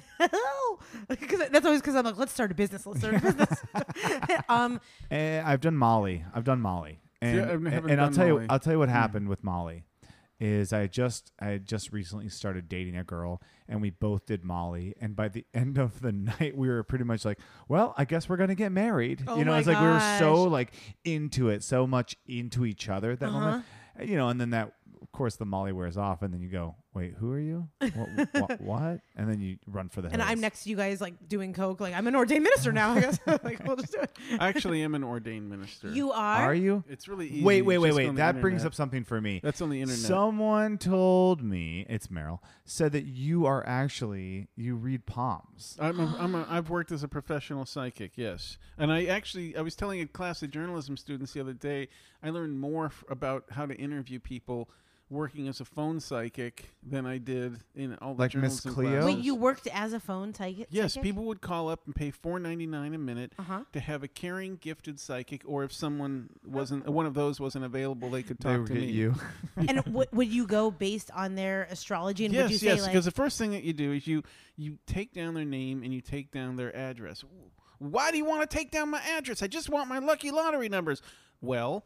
[1.08, 2.86] Because that's always because I'm like, let's start a business.
[2.86, 3.64] Let's start a business.
[4.50, 4.80] um,
[5.10, 6.24] Eh, I've done Molly.
[6.34, 7.00] I've done Molly.
[7.22, 8.42] And, I haven't and I'll tell Molly.
[8.44, 9.86] you I'll tell you what happened with Molly
[10.40, 14.94] is I just I just recently started dating a girl and we both did Molly
[15.00, 18.28] and by the end of the night we were pretty much like, well, I guess
[18.28, 19.24] we're gonna get married.
[19.26, 20.74] Oh you know, my it's like we were so like
[21.06, 23.64] into it, so much into each other at that moment.
[24.02, 26.76] You know, and then that of course the Molly wears off and then you go,
[26.94, 27.68] Wait, who are you?
[27.94, 29.00] What, what, what?
[29.16, 31.80] And then you run for the and I'm next to you guys like doing coke.
[31.80, 32.94] Like I'm an ordained minister now.
[32.94, 34.18] I guess like we'll just do it.
[34.40, 35.90] I actually am an ordained minister.
[35.90, 36.44] You are.
[36.44, 36.84] Are you?
[36.90, 37.44] It's really easy.
[37.44, 38.08] Wait, wait, wait, wait.
[38.10, 39.42] on the That brings up something for me.
[39.44, 40.00] That's on the internet.
[40.00, 45.78] Someone told me, it's Meryl, said that you are actually you read palms.
[45.80, 48.58] I'm a, I'm a, I've worked as a professional psychic, yes.
[48.78, 51.90] And I actually, I was telling a class of journalism students the other day,
[52.22, 54.70] I learned more f- about how to interview people
[55.10, 58.90] working as a phone psychic than I did in all the Like Miss journalism Cleo?
[59.02, 59.06] classes.
[59.16, 60.68] Wait, you worked as a phone psychic?
[60.72, 61.04] Yes, psychic?
[61.04, 63.62] people would call up and pay four ninety nine a minute Uh-huh.
[63.74, 68.10] to have a caring, gifted psychic, or if someone wasn't, one of those wasn't available,
[68.10, 68.92] they could talk They would to get me.
[68.92, 69.16] you.
[69.58, 72.26] and w- would you go based on their astrology?
[72.26, 74.08] And yes, would you say yes, like, because the first thing that you do is
[74.08, 74.24] you
[74.56, 77.24] you take down their name and you take down their address.
[77.80, 79.44] Why do you want to take down my address?
[79.44, 81.02] I just want my lucky lottery numbers.
[81.42, 81.86] Well,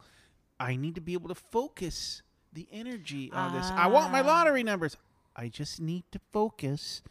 [0.60, 2.22] I need to be able to focus
[2.58, 3.70] the energy on this.
[3.70, 4.26] I want my Ah.
[4.26, 4.96] lottery numbers.
[5.36, 7.02] I just need to focus.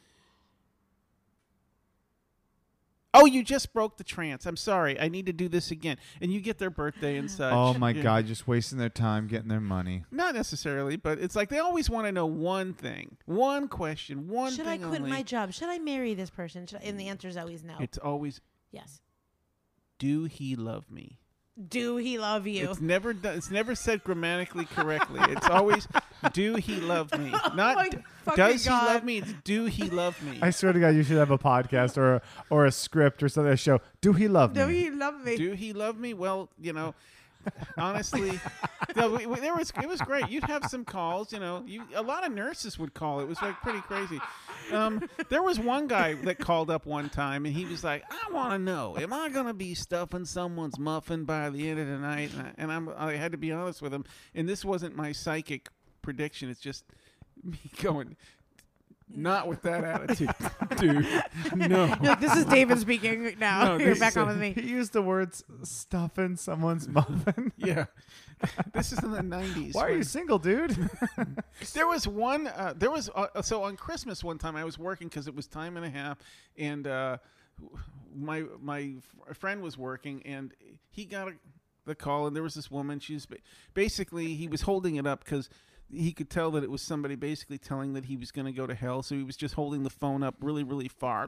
[3.13, 4.45] Oh, you just broke the trance.
[4.45, 4.99] I'm sorry.
[4.99, 5.97] I need to do this again.
[6.21, 7.53] And you get their birthday and such.
[7.53, 8.03] Oh my Yeah.
[8.03, 10.03] god, just wasting their time getting their money.
[10.11, 14.51] Not necessarily, but it's like they always want to know one thing, one question, one
[14.53, 15.09] should I quit only.
[15.09, 15.53] my job?
[15.53, 16.67] Should I marry this person?
[16.67, 16.83] Should I?
[16.83, 17.75] And the answer is always no.
[17.79, 18.99] It's always, yes.
[19.97, 21.17] do he love me?
[21.69, 22.69] Do he love you?
[22.69, 23.35] It's never done.
[23.35, 25.19] It's never said grammatically correctly.
[25.29, 25.87] It's always,
[26.33, 27.31] do he love me?
[27.55, 29.17] Not oh my d- fucking does he love me?
[29.17, 30.37] It's do he love me?
[30.41, 33.29] I swear to God, you should have a podcast or a, or a script or
[33.29, 33.51] something.
[33.51, 33.81] A show.
[34.01, 34.73] Do he love Do me?
[34.73, 35.37] Do he love me?
[35.37, 36.13] do he love me?
[36.13, 36.93] Well, you know,
[37.77, 38.39] honestly,
[38.95, 40.29] no, we, there was it was great.
[40.29, 41.31] You'd have some calls.
[41.31, 43.19] You know, you a lot of nurses would call.
[43.19, 44.19] It was like pretty crazy.
[44.71, 48.31] Um, there was one guy that called up one time, and he was like, "I
[48.31, 51.97] want to know, am I gonna be stuffing someone's muffin by the end of the
[51.97, 54.03] night?" And, I, and I had to be honest with him,
[54.35, 55.69] and this wasn't my psychic
[56.01, 56.49] prediction.
[56.49, 56.85] It's just
[57.43, 58.15] me going.
[59.09, 60.29] Not with that attitude,
[60.77, 61.07] dude.
[61.55, 61.85] No.
[61.85, 63.77] You're like, this is David speaking now.
[63.77, 64.51] No, You're back is on with me.
[64.53, 67.51] He used the words stuffing someone's muffin.
[67.57, 67.85] Yeah.
[68.73, 69.73] This is in the 90s.
[69.73, 70.77] Why are when- you single, dude?
[71.73, 72.47] There was one.
[72.47, 75.47] Uh, there was uh, so on Christmas one time I was working because it was
[75.47, 76.17] time and a half,
[76.57, 77.17] and uh,
[78.15, 78.93] my my
[79.29, 80.53] f- friend was working, and
[80.91, 81.31] he got a,
[81.85, 82.99] the call, and there was this woman.
[82.99, 83.37] She's ba-
[83.73, 85.49] basically he was holding it up because
[85.91, 88.67] he could tell that it was somebody basically telling that he was going to go
[88.67, 89.01] to hell.
[89.03, 91.27] So he was just holding the phone up really really far,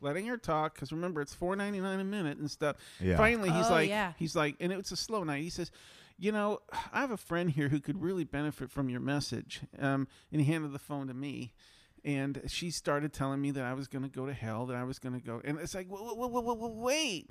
[0.00, 2.76] letting her talk because remember it's four ninety nine a minute and stuff.
[3.00, 3.16] Yeah.
[3.16, 4.12] Finally, he's Oh, like, yeah.
[4.18, 5.42] he's like, and it's a slow night.
[5.42, 5.70] He says,
[6.18, 6.60] "You know,
[6.92, 10.50] I have a friend here who could really benefit from your message." Um, and he
[10.50, 11.52] handed the phone to me.
[12.04, 14.84] And she started telling me that I was going to go to hell, that I
[14.84, 15.40] was going to go.
[15.44, 17.30] And it's like, wait, wait, wait.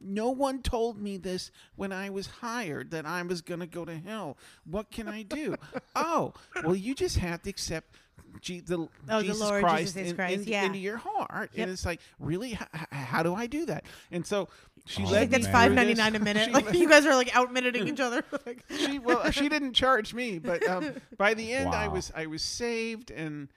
[0.00, 3.84] No one told me this when I was hired that I was going to go
[3.84, 4.38] to hell.
[4.64, 5.56] What can I do?
[5.94, 6.32] oh,
[6.64, 7.94] well, you just have to accept
[8.40, 10.64] G- the, Oh, the Jesus Lord Christ, Jesus in- Christ, into, yeah.
[10.64, 11.50] into your heart.
[11.52, 11.62] Yep.
[11.62, 12.52] And it's like, really?
[12.52, 13.84] H- h- how do I do that?
[14.12, 14.48] And so
[14.86, 16.52] she Oh, like, that's five ninety a minute.
[16.52, 18.22] Like you guys are like out minuting each other.
[18.46, 22.26] Like, she well she didn't charge me but um, by the end i was i
[22.26, 23.48] was saved and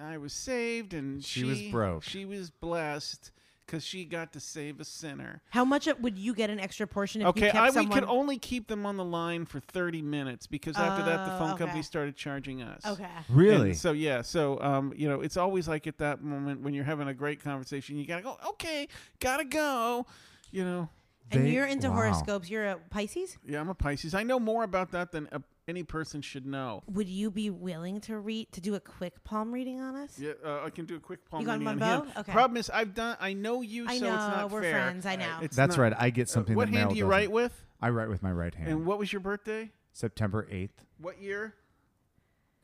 [0.00, 2.02] i was saved and She she, was broke.
[2.02, 3.30] she was blessed
[3.66, 6.86] because she got to save a sinner how much it- would you get an extra
[6.86, 9.60] portion if you okay kept I, we could only keep them on the line for
[9.60, 11.64] 30 minutes because after that the Oh, phone okay.
[11.64, 13.06] company started charging us okay.
[13.28, 13.70] Really?
[13.70, 16.84] And so yeah, so um, you know, it's always like at that moment when you're
[16.84, 18.88] having a great conversation, you gotta go, okay,
[19.20, 20.06] gotta go,
[20.50, 20.88] you know.
[21.30, 21.96] And you're into wow.
[21.96, 22.48] horoscopes.
[22.48, 23.36] You're a Pisces.
[23.44, 24.14] Yeah, I'm a Pisces.
[24.14, 26.82] I know more about that than uh, any person should know.
[26.90, 30.18] Would you be willing to read to do a quick palm reading on us?
[30.18, 32.12] Yeah, uh, I can do a quick palm You got reading one on him.
[32.16, 32.32] Okay.
[32.32, 33.16] Problem is, I've done.
[33.20, 34.72] I know you, I so know it's not we're fair.
[34.72, 35.06] friends.
[35.06, 35.38] I know.
[35.42, 35.92] It's That's not- right.
[35.98, 36.54] I get something.
[36.54, 37.10] Uh, what that hand Meryl do you doesn't.
[37.10, 37.64] write with?
[37.80, 38.70] I write with my right hand.
[38.70, 39.70] And what was your birthday?
[39.92, 41.54] September eighth, What year?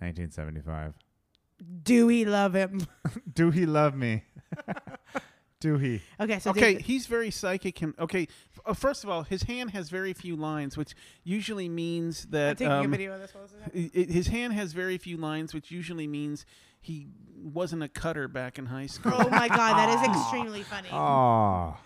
[0.01, 0.95] nineteen seventy-five.
[1.83, 2.87] Do we love him?
[3.33, 4.25] Do he love me?
[5.65, 6.03] Do he?
[6.21, 7.79] Okay, so okay, David- he's very psychic.
[7.79, 7.95] Him.
[7.99, 12.25] Okay, f- uh, first of all, his hand has very few lines, which usually means
[12.27, 13.33] I'm that taking a um, video of this.
[13.33, 13.91] What was it?
[13.97, 16.45] i- i- his hand has very few lines, which usually means
[16.83, 19.15] he wasn't a cutter back in high school.
[19.17, 20.89] Oh my god, that is extremely funny.
[20.93, 21.79] Oh,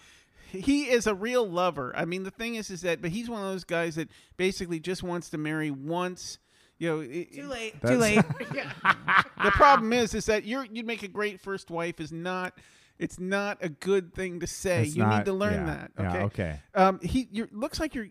[0.51, 1.93] he is a real lover.
[1.95, 4.81] I mean, the thing is, is that, but he's one of those guys that basically
[4.81, 6.39] just wants to marry once.
[6.81, 7.81] You know, it- Too late.
[7.81, 8.25] Too late.
[9.45, 12.01] the problem is, is that you're you'd make a great first wife.
[12.01, 12.59] Is not.
[12.99, 14.83] It's not a good thing to say.
[14.83, 15.91] It's you not- need to learn yeah, that.
[15.99, 16.23] yeah, Okay.
[16.25, 16.61] okay.
[16.75, 17.01] Um.
[17.01, 17.29] He.
[17.31, 18.09] You looks like you're.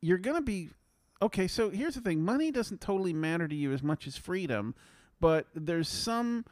[0.00, 0.70] You're gonna be.
[1.22, 1.48] Okay.
[1.48, 2.22] So here's the thing.
[2.24, 4.74] Money doesn't totally matter to you as much as freedom,
[5.20, 6.44] but there's some.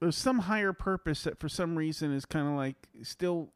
[0.00, 3.52] There's some higher purpose that for some reason is kind of like still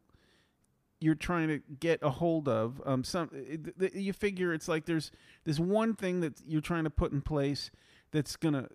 [1.00, 4.85] you're trying to get a hold of um some it, th- you figure it's like
[4.87, 5.11] there's
[5.44, 7.70] this one thing that you're trying to put in place
[8.11, 8.68] that's gonna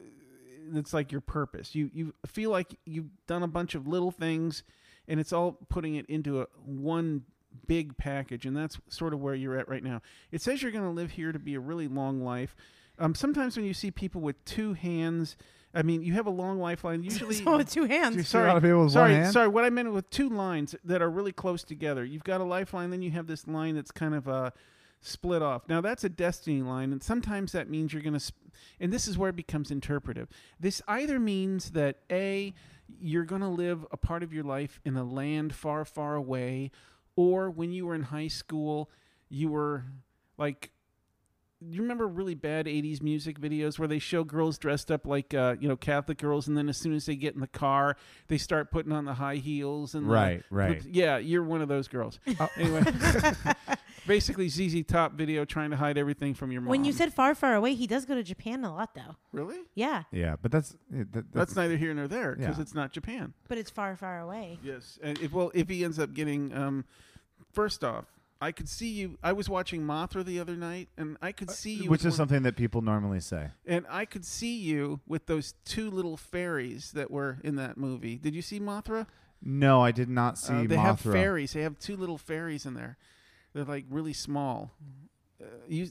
[0.73, 4.63] that's like your purpose you you feel like you've done a bunch of little things
[5.07, 7.23] and it's all putting it into a one
[7.67, 10.01] big package and that's sort of where you're at right now
[10.31, 12.55] it says you're going to live here to be a really long life
[12.99, 15.35] um, sometimes when you see people with two hands
[15.73, 18.27] i mean you have a long lifeline usually so with two hands.
[18.27, 19.33] Sorry, lot of people with sorry, one hand?
[19.33, 19.47] sorry.
[19.47, 22.03] What I meant with two lines that are really close together.
[22.03, 24.51] You've got a lifeline, then you have this line that's kind of uh,
[25.01, 25.67] split off.
[25.69, 28.19] Now that's a destiny line, and sometimes that means you're going to.
[28.19, 28.37] Sp-
[28.79, 30.27] and this is where it becomes interpretive.
[30.59, 32.53] This either means that a
[32.99, 36.71] you're going to live a part of your life in a land far, far away,
[37.15, 38.89] or when you were in high school,
[39.29, 39.85] you were
[40.37, 40.71] like
[41.61, 45.57] you remember really bad 80s music videos where they show girls dressed up like uh,
[45.59, 47.97] you know catholic girls and then as soon as they get in the car
[48.29, 50.81] they start putting on the high heels and the- Right, right.
[50.89, 52.17] yeah you're one of those girls
[52.55, 52.81] anyway
[54.07, 57.35] basically zz top video trying to hide everything from your mom When you said far,
[57.35, 59.15] far away, he does go to Japan a lot, though.
[59.31, 62.61] really Yeah, yeah, but that's that, that's neither here nor there because Yeah.
[62.61, 64.59] it's not japan but it's far, far away.
[64.63, 66.85] yes and if well if he ends up getting um
[67.53, 68.05] first off
[68.41, 69.17] I could see you.
[69.21, 71.79] I was watching Mothra the other night, and I could see you.
[71.89, 73.49] Uh, which with is one- something that people normally say.
[73.65, 78.15] And I could see you with those two little fairies that were in that movie.
[78.15, 79.07] Did you see Mothra?
[79.43, 80.83] No, I did not see Uh, they Mothra.
[80.83, 81.51] have fairies.
[81.51, 82.97] They have two little fairies in there.
[83.59, 84.71] They're like really small.
[85.41, 85.89] Uh, you,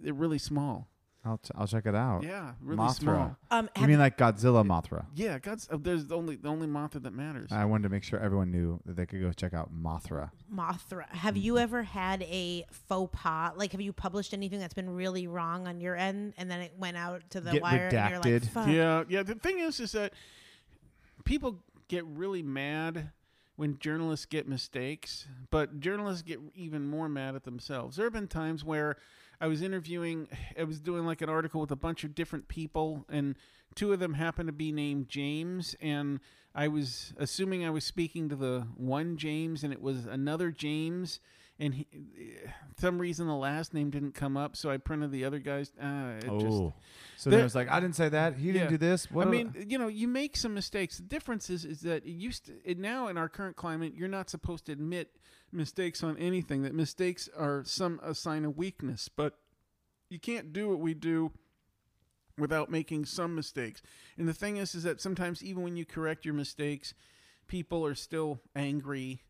[0.00, 0.88] they're really small.
[1.24, 2.24] I'll, ch- I'll check it out.
[2.24, 2.94] Yeah, really Mothra.
[2.94, 3.36] small.
[3.50, 5.04] Um, You have- mean like Godzilla Mothra?
[5.14, 5.68] Yeah, God's.
[5.70, 7.52] Uh, there's the only the only Mothra that matters.
[7.52, 10.30] I wanted to make sure everyone knew that they could go check out Mothra.
[10.52, 11.06] Mothra.
[11.10, 13.52] Have you ever had a faux pas?
[13.56, 16.72] Like, have you published anything that's been really wrong on your end, and then it
[16.78, 18.48] went out to the Get wire, and you're like, redacted.
[18.48, 19.22] "Fuck." Yeah, yeah.
[19.22, 20.14] The thing is, is that
[21.24, 23.10] people get really mad
[23.56, 27.96] when journalists get mistakes, but journalists get even more mad at themselves.
[27.96, 28.96] There have been times where
[29.40, 33.04] I was interviewing, I was doing like an article with a bunch of different people,
[33.08, 33.36] and
[33.74, 36.20] two of them happened to be named James, and
[36.54, 41.20] I was assuming I was speaking to the one James, and it was another James.
[41.62, 41.86] And he,
[42.80, 45.70] some reason the last name didn't come up, so I printed the other guy's.
[45.80, 46.74] Uh, it just, Oh,
[47.16, 48.36] so There- then it was like, I didn't say that.
[48.36, 49.08] He didn't do this.
[49.12, 50.96] What I mean, you know, you make some mistakes.
[50.96, 54.08] The difference is, is that it used to, it now in our current climate, you're
[54.08, 55.16] not supposed to admit
[55.52, 56.62] mistakes on anything.
[56.62, 59.38] That mistakes are some a sign of weakness, but
[60.10, 61.30] you can't do what we do
[62.38, 63.82] without making some mistakes.
[64.18, 66.92] And the thing is, is that sometimes even when you correct your mistakes,
[67.46, 69.22] people are still angry.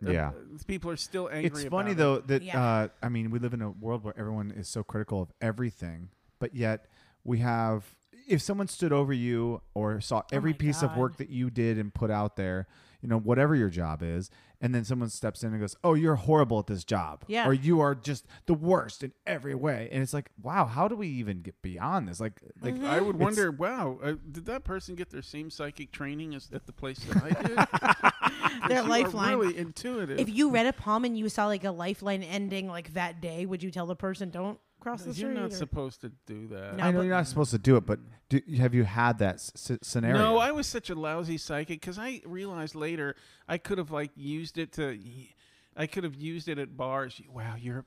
[0.00, 0.32] The- Yeah.
[0.66, 1.46] people are still angry.
[1.46, 1.96] It's funny about it.
[1.96, 2.62] though that Yeah.
[2.62, 6.10] uh, I mean we live in a world where everyone is so critical of everything,
[6.38, 6.86] but yet
[7.24, 7.94] we have
[8.28, 11.48] if someone stood over you or saw every Oh my piece of work that you
[11.50, 12.66] did and put out there,
[13.00, 14.30] you know whatever your job is,
[14.60, 17.46] and then someone steps in and goes, "Oh, you're horrible at this job," Yeah.
[17.48, 20.96] or "You are just the worst in every way," and it's like, wow, how do
[20.96, 22.20] we even get beyond this?
[22.20, 22.86] Like, like Mm-hmm.
[22.86, 26.66] I would wonder, wow, uh, did that person get their same psychic training as at
[26.66, 28.68] the place that I did?
[28.68, 29.38] Their You are lifeline.
[29.38, 30.18] really intuitive.
[30.18, 33.46] if you read a palm and you saw like a lifeline ending like that day,
[33.46, 36.76] would you tell the person don't cross the You're not or- supposed to do that.
[36.76, 37.98] No, I know but- you're not supposed to do it, but
[38.28, 40.18] do, have you had that s- s- scenario?
[40.18, 43.16] No, I was such a lousy psychic because I realized later
[43.48, 44.98] I could have like used it to.
[45.76, 47.20] I could have used it at bars.
[47.32, 47.84] Wow, you're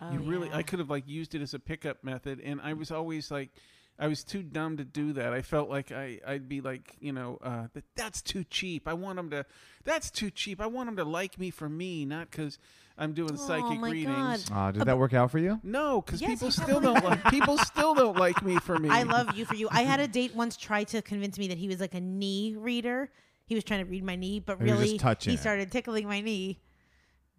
[0.00, 0.48] Oh, you really.
[0.48, 0.56] yeah.
[0.58, 3.50] I could have like used it as a pickup method, and I was always like.
[3.98, 5.32] I was too dumb to do that.
[5.32, 8.86] I felt like I, I'd be like, you know, uh, that's too cheap.
[8.86, 9.44] I want them to,
[9.84, 10.60] that's too cheap.
[10.60, 12.60] I want them to like me for me, not because
[12.96, 14.48] I'm doing psychic Oh my readings.
[14.48, 14.68] God.
[14.68, 15.58] Uh, did that work out for you?
[15.64, 18.88] No, because Yes, people you still don't like people still don't like me for me.
[18.88, 19.68] I love you for you.
[19.72, 22.54] I had a date once try to convince me that he was like a knee
[22.56, 23.10] reader.
[23.46, 25.40] He was trying to read my knee, but He was just really touching he it.
[25.40, 26.60] started tickling my knee.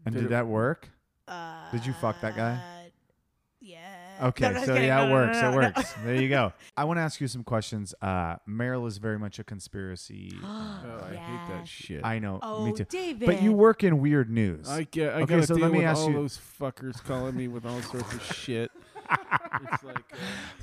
[0.06, 0.90] And Did did it- that work?
[1.26, 2.60] Uh, Did you fuck that guy?
[4.20, 4.28] Yeah.
[4.28, 4.88] Okay, No, no, so kidding.
[4.88, 5.34] yeah, it no, works.
[5.34, 5.68] no, it no, no.
[5.76, 5.94] works.
[6.06, 6.54] There you go.
[6.76, 7.94] I want to ask you some questions.
[8.02, 10.34] Uh, Meryl is very much a conspiracy.
[10.44, 12.02] Oh, I hate that shit.
[12.04, 12.86] I know, Oh, me too.
[12.86, 13.26] David.
[13.26, 14.68] But you work in weird news.
[14.70, 15.14] I get.
[15.14, 17.48] I Okay, gotta so deal let me with ask all you- those fuckers calling me
[17.48, 18.72] with all sorts of shit.
[19.12, 20.16] it's like, uh,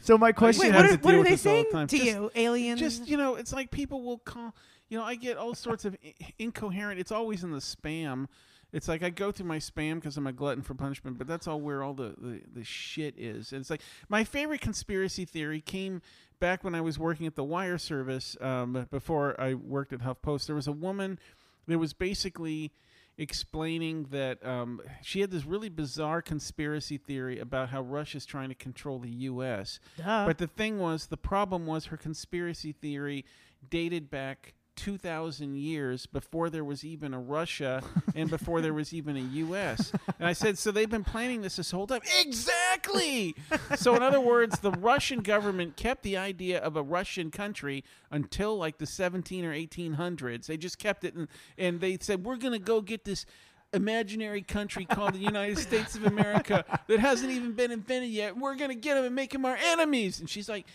[0.02, 1.52] so my I question Wait, should what have are, to what are they this all
[1.54, 2.30] the saying to Just- you?
[2.34, 2.80] Aliens?
[2.80, 4.54] just you know, it's like people will call.
[4.88, 7.00] You know, I get all sorts of i- incoherent.
[7.00, 8.26] It's always in the spam.
[8.72, 11.46] It's like I go through my spam because I'm a glutton for punishment, but that's
[11.46, 13.52] all where all the, the, the shit is.
[13.52, 16.02] And it's like my favorite conspiracy theory came
[16.40, 20.46] back when I was working at the wire service um, before I worked at HuffPost.
[20.46, 21.18] There was a woman
[21.66, 22.72] that was basically
[23.18, 28.54] explaining that um, she had this really bizarre conspiracy theory about how Russia's trying to
[28.54, 29.80] control the U.S.
[29.96, 30.26] Duh.
[30.26, 33.24] But the thing was, the problem was her conspiracy theory
[33.70, 37.82] dated back 2,000 years before there was even a Russia
[38.14, 39.92] and before there was even a U.S.
[40.18, 42.00] And I said, so they've been planning this this whole time?
[42.20, 43.34] Exactly!
[43.76, 48.56] so, in other words, the Russian government kept the idea of a Russian country until
[48.56, 50.46] like the 17 or 1800s.
[50.46, 53.26] They just kept it, and, and they said, we're going to go get this
[53.72, 58.36] imaginary country called the United States of America that hasn't even been invented yet.
[58.36, 60.20] We're going to get them and make them our enemies.
[60.20, 60.66] And she's like,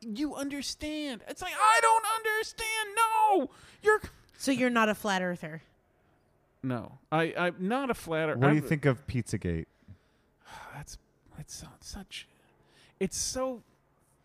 [0.00, 1.22] you understand.
[1.28, 2.88] It's like, I don't understand.
[2.96, 3.50] No,
[3.82, 4.00] you're.
[4.38, 5.62] so you're not a flat earther.
[6.62, 8.38] No, I, I'm not a flat earth.
[8.38, 9.66] what do you I'm- think of Pizzagate?
[10.74, 10.98] That's
[11.38, 12.26] it's so- such.
[13.00, 13.62] It's so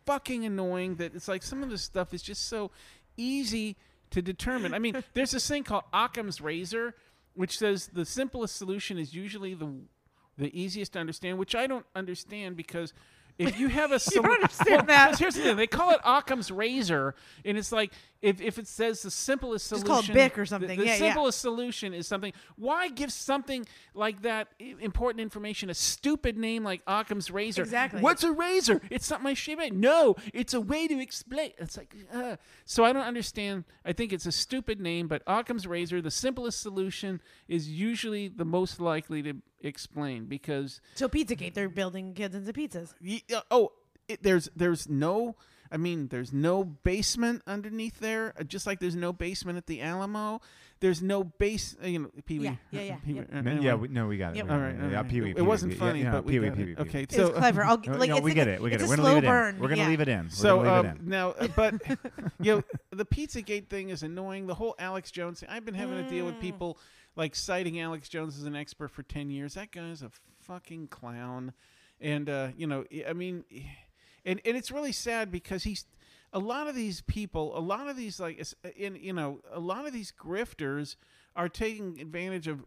[0.06, 2.70] fucking annoying that it's like some of this stuff is just so
[3.16, 3.76] easy
[4.10, 4.74] to determine.
[4.74, 6.94] I mean, there's this thing called Occam's razor,
[7.34, 9.70] which says the simplest solution is usually the
[10.36, 12.92] the easiest to understand, which I don't understand because
[13.38, 15.18] if you have a you don't understand that.
[15.18, 17.14] Here's the thing: they call it Occam's razor,
[17.44, 17.92] and it's like
[18.24, 20.78] if, if it says the simplest solution, call it Bic or the- something.
[20.78, 20.98] The, Yeah, yeah.
[20.98, 22.32] simplest solution is something.
[22.56, 27.62] Why give something like that important information a stupid name like Occam's razor?
[27.62, 28.00] Exactly.
[28.00, 28.80] What's a razor?
[28.90, 29.58] It's something I shave.
[29.72, 31.52] No, it's a way to explain.
[31.58, 32.36] It's like, uh.
[32.64, 33.64] so I don't understand.
[33.84, 38.44] I think it's a stupid name, but Occam's razor, the simplest solution, is usually the
[38.44, 42.94] most likely to explain because So Pizzagate, they're building kids into pizzas.
[43.34, 43.72] Uh, oh,
[44.08, 45.36] it, there's there's no.
[45.74, 48.32] I mean, there's no basement underneath there.
[48.38, 50.40] uh, Just like there's no basement at the Alamo.
[50.80, 51.76] There's no base.
[51.82, 52.44] uh, You know, Pee Wee.
[52.44, 53.28] Yeah, yeah, yeah, Pee-wee, yep.
[53.32, 53.64] uh, No, anyway.
[53.66, 54.36] yeah, we, no, we got it.
[54.36, 54.44] Yep.
[54.44, 54.74] We got right.
[54.74, 54.90] it.
[54.90, 55.08] Yeah, right.
[55.08, 55.78] Pee-wee, It Pee-wee, wasn't Pee-wee.
[55.80, 56.76] funny, Yeah, but we Pee-wee, got Pee-wee, it.
[56.76, 56.88] Pee-wee.
[56.88, 57.64] Okay, It's so uh, clever.
[57.64, 58.62] I'll, like, no, it's we like get a- it.
[58.62, 58.88] We get it.
[58.88, 59.58] We're gonna leave it in.
[59.58, 59.88] We're gonna yeah.
[59.88, 60.24] leave it in.
[60.24, 61.08] We're So um, it in.
[61.08, 61.74] now, uh, but
[62.40, 64.46] you know, the PizzaGate thing is annoying.
[64.46, 65.48] The whole Alex Jones thing.
[65.50, 66.78] I've been having to deal with people
[67.16, 69.54] like citing Alex Jones as an expert for ten years.
[69.54, 70.10] That guy's a
[70.42, 71.52] fucking clown,
[72.00, 73.44] and uh, you know, I mean,
[74.24, 75.86] and and it's really sad because he's
[76.32, 78.44] a lot of these people, a lot of these like,
[78.76, 80.96] in you know, a lot of these grifters
[81.36, 82.60] are taking advantage of,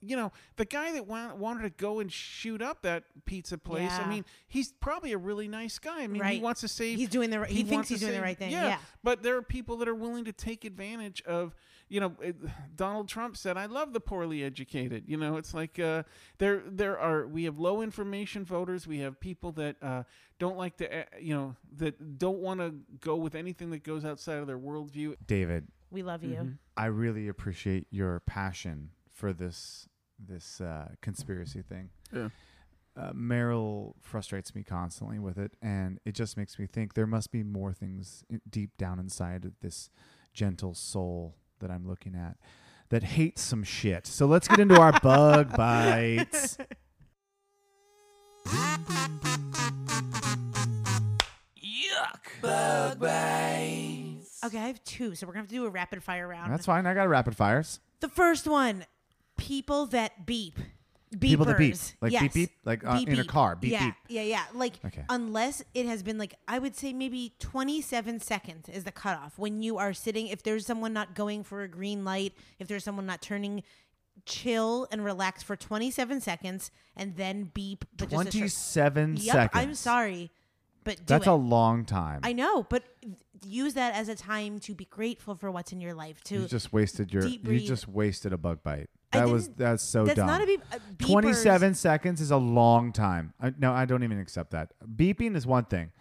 [0.00, 3.90] you know, the guy that wa- wanted to go and shoot up that pizza place.
[3.90, 6.02] I mean, he's probably a really nice guy.
[6.02, 6.98] I mean, he wants to save.
[6.98, 8.78] He's doing the right- he thinks he's to doing the right thing, yeah.
[9.02, 11.54] but there are people that are willing to take advantage of.
[11.88, 12.36] You know, it,
[12.74, 16.04] Donald Trump said, "I love the poorly educated." You know, it's like uh,
[16.38, 18.86] there there are we have low information voters.
[18.86, 20.04] We have people that uh,
[20.38, 24.06] don't like to, uh, you know, that don't want to go with anything that goes
[24.06, 25.16] outside of their worldview.
[25.26, 26.36] David, We love you.
[26.36, 26.52] Mm-hmm.
[26.76, 29.88] I really appreciate your passion for this
[30.18, 31.90] this uh, conspiracy thing.
[32.12, 32.28] Yeah.
[32.96, 37.30] Uh, Meryl frustrates me constantly with it, and it just makes me think there must
[37.30, 39.90] be more things deep down inside of this
[40.34, 42.36] gentle soul that I'm looking at
[42.90, 44.06] that hates some shit.
[44.06, 46.58] So let's get into our bug bites.
[51.64, 52.40] Yuck!
[52.42, 53.91] bug bites.
[54.44, 56.52] Okay, I have two, so we're gonna have to do a rapid fire round.
[56.52, 56.86] That's fine.
[56.86, 57.80] I got rapid fires.
[58.00, 58.84] The first one,
[59.38, 60.58] people that beep.
[61.14, 61.20] Beepers.
[61.20, 61.76] People that beep.
[62.00, 62.32] Like beep, yes.
[62.32, 62.50] beep?
[62.64, 63.54] Like, uh, in a car.
[63.54, 63.94] Beep, yeah, beep.
[64.08, 64.44] Yeah, yeah.
[64.54, 65.04] Like Okay.
[65.10, 69.62] unless it has been like I would say maybe 27 seconds is the cutoff when
[69.62, 70.28] you are sitting.
[70.28, 73.62] If there's someone not going for a green light, if there's someone not turning,
[74.24, 77.84] chill and relax for 27 seconds and then beep.
[77.96, 79.62] But just a short- 27 Yep, seconds.
[79.62, 80.30] I'm sorry,
[80.84, 81.30] but That's it.
[81.30, 82.20] a long time.
[82.22, 82.82] I know, but
[83.44, 86.22] use that as a time to be grateful for what's in your life.
[86.24, 87.24] To you just wasted your.
[87.26, 88.88] You just wasted a bug bite.
[89.12, 90.26] That was that's so that's dumb.
[90.26, 90.62] not a beep.
[90.72, 93.34] uh, 27 seconds is a long time.
[93.40, 94.72] I, no, I don't even accept that.
[94.96, 95.92] Beeping is one thing.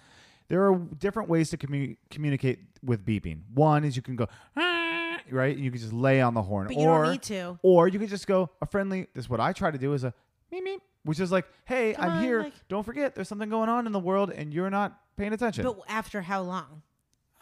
[0.48, 3.42] There are different ways to commu- communicate with beeping.
[3.54, 5.56] One is you can go, "Ah," right?
[5.56, 6.68] You can just lay on the horn.
[6.68, 7.60] But you or, don't need to.
[7.64, 9.08] Or you can just go a friendly.
[9.14, 10.14] This is what I try to do is a
[10.54, 12.40] meep meep, which is like, hey, Come I'm on, here.
[12.44, 15.64] like- don't forget, there's something going on in the world, and you're not paying attention.
[15.64, 16.82] But after how long?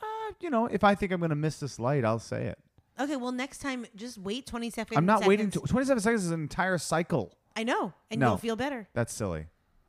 [0.01, 0.05] uh,
[0.39, 2.59] you know, if I think I'm going to miss this light, I'll say it.
[2.99, 4.97] Okay, well next time just wait 20 seconds.
[4.97, 5.49] I'm not waiting.
[5.51, 7.33] To, 27 seconds is an entire cycle.
[7.55, 8.27] I know, and No.
[8.29, 8.87] you'll feel better.
[8.93, 9.47] That's silly.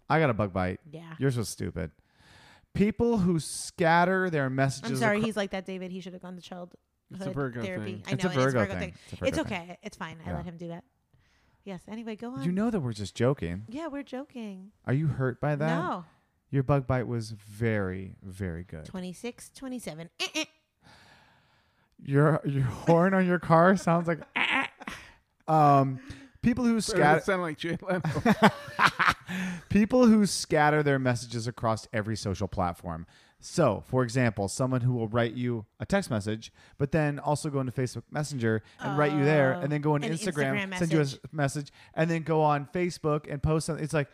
[0.09, 0.81] I got a bug bite.
[0.91, 1.15] Yeah.
[1.19, 1.91] You're so stupid.
[2.73, 4.91] People who scatter their messages.
[4.93, 5.91] I'm sorry, acro- he's like that, David.
[5.91, 6.79] He should have gone to childhood
[7.13, 7.95] It's a Virgo therapy.
[7.95, 8.03] thing.
[8.07, 8.81] I It's know a it is Virgo Virgo thing.
[8.81, 8.93] thing.
[9.05, 9.61] It's a Virgo It's thing.
[9.61, 9.79] okay.
[9.83, 10.19] It's fine.
[10.25, 10.37] I Yeah.
[10.37, 10.85] let him do that.
[11.65, 11.83] Yes.
[11.89, 12.43] Anyway, go on.
[12.43, 13.65] You know that we're just joking.
[13.69, 14.73] yeah, we're joking.
[14.87, 15.79] Are you hurt by that?
[15.79, 16.05] No.
[16.51, 18.85] Your bug bite was very, very good.
[18.87, 20.11] 26, 27.
[20.19, 20.45] Eh, eh.
[22.03, 24.21] Your your horn on your car sounds like.
[25.47, 26.01] um,
[26.43, 28.03] people who It scatter sounded like Jay Leno.
[29.69, 33.07] people who scatter their messages across every social platform.
[33.43, 37.61] So, for example, someone who will write you a text message, but then also go
[37.61, 40.93] into Facebook Messenger and write you there, and then go on oh, Instagram, Instagram send
[40.93, 43.83] you a message, and then go on Facebook and post something.
[43.83, 44.09] It's like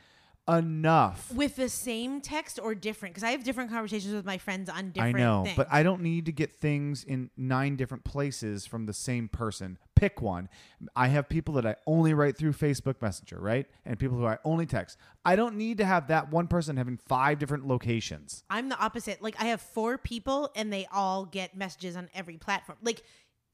[0.49, 1.33] enough.
[1.33, 3.15] With the same text or different?
[3.15, 5.57] Because I have different conversations with my friends on different I know, things.
[5.57, 9.79] but I don't need to get things in nine different places from the same person.
[9.95, 10.49] Pick one.
[10.95, 13.67] I have people that I only write through Facebook Messenger, right?
[13.85, 14.99] And people who I only text.
[15.25, 18.45] I don't need to have that one person having five different locations.
[18.51, 19.23] I'm the opposite.
[19.23, 22.79] Like I have four people and they all get messages on every platform.
[22.83, 23.03] Like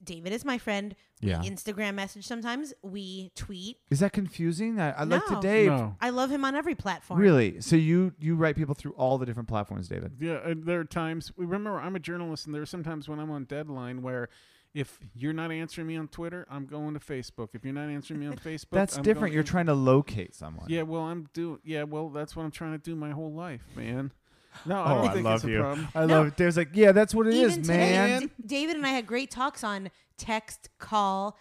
[0.05, 0.95] David is my friend.
[1.21, 1.41] Yeah.
[1.41, 2.75] We Instagram message sometimes.
[2.83, 3.79] We tweet.
[3.91, 4.81] Is that confusing?
[4.81, 5.37] I, I like No.
[5.41, 5.67] today.
[5.67, 5.97] no.
[6.01, 7.21] I love him on every platform.
[7.21, 7.61] Really?
[7.61, 10.13] So you you write people through all the different platforms, David?
[10.21, 11.33] Yeah, and there are times.
[11.37, 14.29] we Remember, I'm a journalist, and there are sometimes when I'm on deadline where,
[14.75, 17.49] if you're not answering me on Twitter, I'm going to Facebook.
[17.53, 19.21] If you're not answering me on Facebook, That's I'm different.
[19.27, 20.67] going You're to- trying to locate someone.
[20.69, 21.59] Yeah, well, I'm doing.
[21.63, 24.13] Yeah, well, that's what I'm trying to do my whole life, man.
[24.67, 25.59] No, I Oh, don't I think love it's a you.
[25.61, 25.89] problem.
[25.95, 26.19] I No.
[26.19, 26.37] love it.
[26.37, 28.21] There's like, yeah, that's what it is, Even today, man.
[28.23, 31.37] D- David and I had great talks on text, call,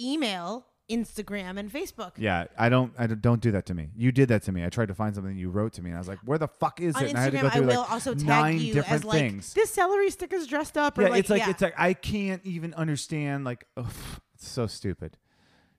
[0.00, 2.12] email, Instagram, and Facebook.
[2.16, 2.92] Yeah, I don't.
[2.96, 3.90] I don't- don't do that to me.
[3.96, 4.64] You did that to me.
[4.64, 6.46] I tried to find something you wrote to me, and I was like, "Where the
[6.46, 8.14] fuck is On it?" And I had to Instagram, go I, through will like also
[8.14, 9.52] tag nine you different as like things.
[9.54, 10.96] this celery sticker's dressed up.
[10.98, 11.50] Or yeah, like, it's like yeah.
[11.50, 13.44] it's like I can't even understand.
[13.44, 13.86] Like, ugh,
[14.34, 15.16] it's so stupid.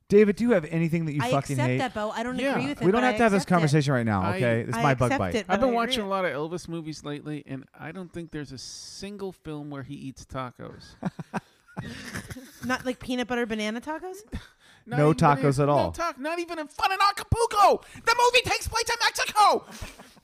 [0.09, 1.77] David, do you have anything that you I fucking accept hate?
[1.79, 2.11] that, Bo.
[2.11, 2.51] I don't Yeah.
[2.51, 2.85] agree with it.
[2.85, 3.53] we don't but have I to have this accept it.
[3.55, 4.63] conversation right now, I- okay?
[4.63, 5.35] This is I my bug accept bite.
[5.35, 6.09] it, but I've been I watching a agree.
[6.09, 9.95] lot of Elvis movies lately, and I don't think there's a single film where he
[9.95, 10.95] eats tacos.
[12.65, 14.17] Not like peanut butter banana tacos.
[14.85, 15.91] Not No even in- tacos at no all.
[15.91, 17.81] tac- not even in fun in Acapulco.
[18.05, 19.65] The movie takes place in Mexico.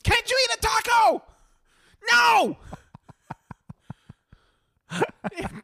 [0.03, 1.23] Can't you eat a taco?
[2.09, 2.57] No.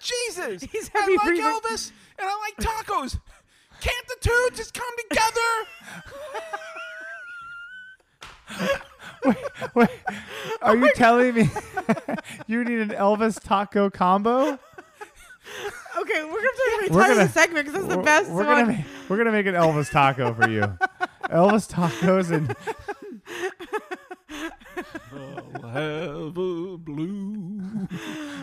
[0.00, 0.62] Jesus.
[0.70, 1.44] He's I heavy like breathing.
[1.46, 3.18] Elvis and I like tacos.
[3.80, 5.66] Can't the two just come together?
[9.74, 9.88] Wait,
[10.62, 11.50] are you telling me
[12.46, 14.58] you need an Elvis taco combo?
[15.98, 18.64] Okay, we're gonna have to We're gonna- the segment because that's the best we're one.
[18.64, 20.60] Gonna make, we're gonna make an Elvis taco for you.
[21.24, 22.54] Elvis tacos and
[25.62, 27.88] I'll have a blue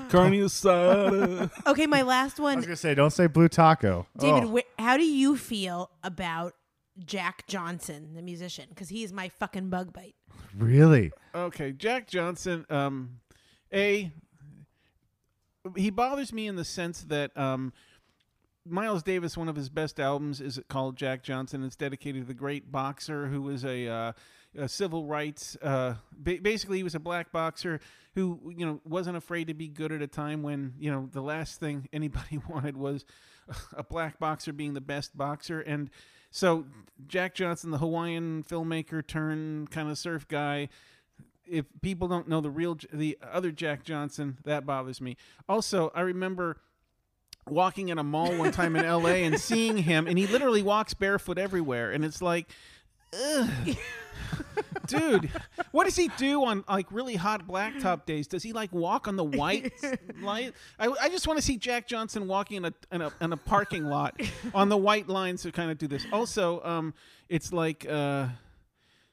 [0.09, 1.51] carne asada.
[1.67, 4.07] okay, my last I one, was gonna say, don't say blue taco.
[4.17, 4.43] David.
[4.45, 4.57] Oh.
[4.57, 6.53] Wh- how do you feel about
[7.05, 8.65] Jack Johnson, the musician?
[8.69, 10.15] Because he's my fucking bug bite.
[10.57, 11.11] really?
[11.36, 12.65] Okay, Jack Johnson.
[12.69, 13.19] Um,
[13.73, 14.11] a
[15.75, 17.71] he bothers me in the sense that um,
[18.65, 21.63] Miles Davis, one of his best albums, is called Jack Johnson.
[21.63, 24.11] It's dedicated to the great boxer who was a, uh,
[24.58, 25.58] a civil rights.
[25.62, 27.80] Uh, ba- basically, he was a black boxer
[28.16, 31.22] who you know wasn't afraid to be good at a time when you know the
[31.22, 33.06] last thing anybody wanted was
[33.76, 35.89] a black boxer being the best boxer and.
[36.36, 36.66] So
[37.06, 40.68] Jack Johnson, the Hawaiian filmmaker turned kind of surf guy,
[41.45, 45.18] if people don't know the real the other Jack Johnson, that bothers me.
[45.47, 46.58] Also, I remember
[47.47, 49.26] walking in a mall one time in L.A.
[49.26, 52.49] and seeing him, and he literally walks barefoot everywhere, and it's like.
[54.88, 55.30] Dude,
[55.72, 58.28] what does he do on like really hot blacktop days?
[58.28, 59.74] Does he like walk on the white
[60.22, 60.53] light?
[60.80, 63.38] I, I just want to see Jack Johnson walking in a in a, in a
[63.38, 64.20] parking lot
[64.53, 66.05] on the white lines to kind of do this.
[66.11, 66.93] Also, um,
[67.30, 68.28] it's like uh,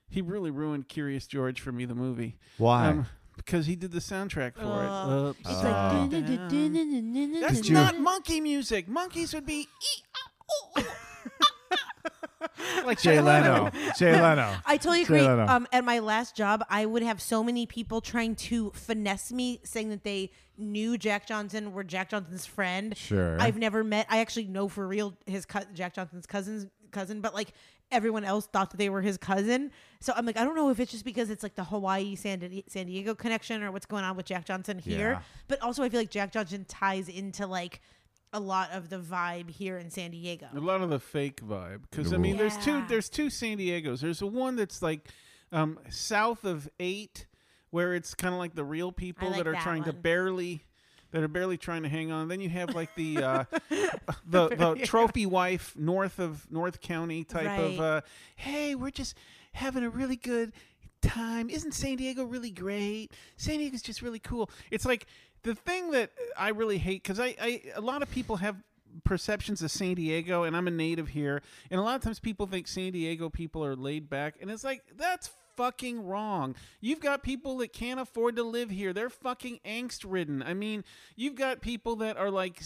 [0.08, 2.36] he really ruined Curious George for me, the movie.
[2.58, 2.88] Why?
[2.88, 5.36] Um, because he did the soundtrack for Uh, it.
[5.40, 5.62] It's Oops.
[5.64, 8.86] like dun- dun- dun- That's not monkey music.
[8.86, 12.46] Monkeys would be ee, ah, ooh, ooh,
[12.84, 13.70] like Jay Leno.
[13.98, 14.56] Jay Leno.
[14.66, 15.20] I totally agree.
[15.20, 19.60] Um, at my last job, I would have so many people trying to finesse me,
[19.64, 22.96] saying that they knew Jack Johnson, were Jack Johnson's friend.
[22.96, 23.40] Sure.
[23.40, 24.06] I've never met.
[24.08, 27.52] I actually know for real his co- Jack Johnson's cousin's cousin, but like
[27.92, 29.70] everyone else thought that they were his cousin.
[30.00, 32.38] So I'm like, I don't know if it's just because it's like the Hawaii San,
[32.38, 35.12] Di- San Diego connection or what's going on with Jack Johnson here.
[35.12, 35.22] Yeah.
[35.48, 37.80] But also, I feel like Jack Johnson ties into like
[38.32, 40.46] a lot of the vibe here in San Diego.
[40.54, 44.00] A lot of the fake vibe, because I mean, there's two there's two San Diego's.
[44.00, 45.08] There's a one that's like
[45.52, 47.26] um, south of eight,
[47.70, 50.64] where it's kind of like the real people like that are that trying to barely
[51.12, 52.28] that are barely trying to hang on.
[52.28, 53.44] Then you have like the uh,
[54.26, 58.00] the the trophy wife north of North County type of uh,
[58.36, 59.16] hey, we're just
[59.52, 60.52] having a really good
[61.02, 61.50] time.
[61.50, 63.12] Isn't San Diego really great?
[63.36, 64.50] San Diego's just really cool.
[64.70, 65.06] It's like
[65.42, 68.56] the thing that I really hate because I, I a lot of people have
[69.04, 72.46] perceptions of San Diego and I'm a native here and a lot of times people
[72.46, 76.54] think San Diego people are laid back and it's like that's fucking wrong.
[76.80, 78.92] You've got people that can't afford to live here.
[78.92, 80.42] They're fucking angst ridden.
[80.42, 80.84] I mean,
[81.16, 82.62] you've got people that are like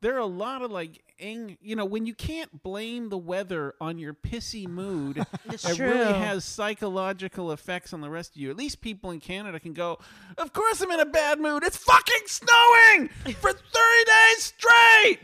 [0.00, 3.74] there are a lot of like ang- you know when you can't blame the weather
[3.80, 5.18] on your pissy mood
[5.52, 5.90] it true.
[5.90, 9.72] really has psychological effects on the rest of you at least people in canada can
[9.72, 9.98] go
[10.38, 13.58] of course i'm in a bad mood it's fucking snowing for 30
[14.06, 15.18] days straight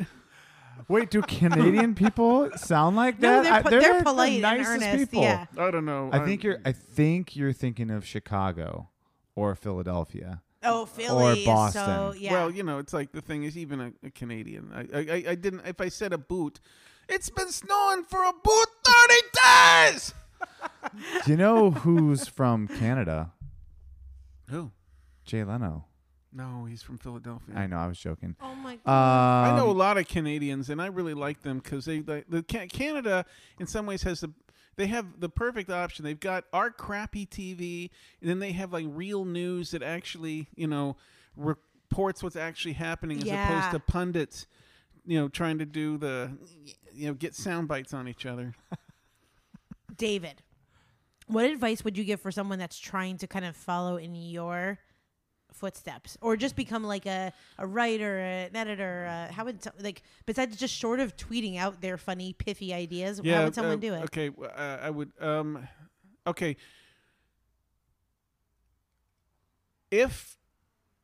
[0.89, 3.43] Wait, do Canadian people sound like No, that?
[3.43, 5.23] they're I- po- they're polite the and nicest earnest, people.
[5.23, 5.47] yeah.
[5.59, 6.61] i don't know I think you're.
[6.65, 8.91] I think you're thinking of Chicago
[9.35, 10.43] or Philadelphia.
[10.67, 11.85] Oh, Philly is Boston.
[11.85, 12.33] so yeah.
[12.33, 15.25] well you know it's like the thing is even a, a canadian I, I I-
[15.31, 16.61] i didn't if i said a boot
[17.09, 19.15] it's been snowing for a boot 30
[19.93, 20.15] days
[21.25, 23.33] Do you know who's from Canada?
[24.51, 24.71] who
[25.25, 25.85] Jay Leno.
[26.33, 27.79] no he's from philadelphia I know.
[27.79, 28.37] I was joking.
[28.41, 29.55] oh my Um, god.
[29.55, 32.43] I know a lot of Canadians, and I really like them because they, they the
[32.43, 33.25] Canada
[33.59, 34.31] in some ways has the
[34.77, 36.05] they have the perfect option.
[36.05, 40.67] They've got our crappy TV, and then they have like real news that actually you
[40.67, 40.97] know
[41.37, 43.45] reports what's actually happening as Yeah.
[43.45, 44.47] opposed to pundits,
[45.07, 46.31] you know, trying to do the
[46.93, 48.55] you know get sound bites on each other.
[49.97, 50.43] David,
[51.27, 54.79] what advice would you give for someone that's trying to kind of follow in your
[55.57, 59.07] footsteps or just become like a, a writer, an editor?
[59.11, 63.21] Uh, how would, so- like, besides just short of tweeting out their funny, pithy ideas,
[63.25, 64.03] how would someone uh, do it?
[64.05, 65.11] Okay, uh, I would.
[65.21, 65.67] Um,
[66.27, 66.57] okay,
[69.91, 70.37] if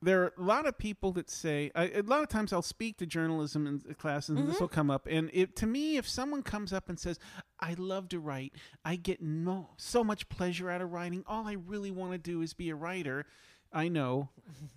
[0.05, 2.97] there are a lot of people that say I, a lot of times I'll speak
[2.99, 4.49] to journalism in the classes and Mm-hmm.
[4.51, 7.21] this will come up and it, to me if someone comes up and says
[7.61, 8.53] I love to write
[8.85, 12.43] I get no so much pleasure out of writing all I really want to do
[12.43, 13.27] is be a writer
[13.73, 14.29] I know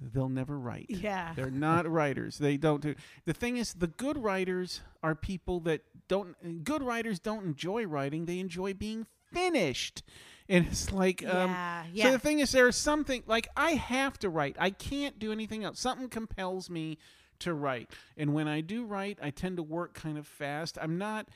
[0.02, 0.88] they'll never write.
[0.90, 1.34] Yeah.
[1.36, 2.38] they're not writers.
[2.38, 7.20] They don't do the thing is the good writers are people that don't good writers
[7.20, 8.26] don't enjoy writing.
[8.26, 10.04] They enjoy being finished.
[10.48, 11.52] And it's like um
[11.94, 14.56] Yeah, so the thing is there's something like i have to write.
[14.60, 15.80] I can't do anything else.
[15.80, 16.98] Something compels me
[17.40, 17.90] to write.
[18.18, 20.78] And when i do write i tend to work kind of fast.
[20.82, 21.28] I'm not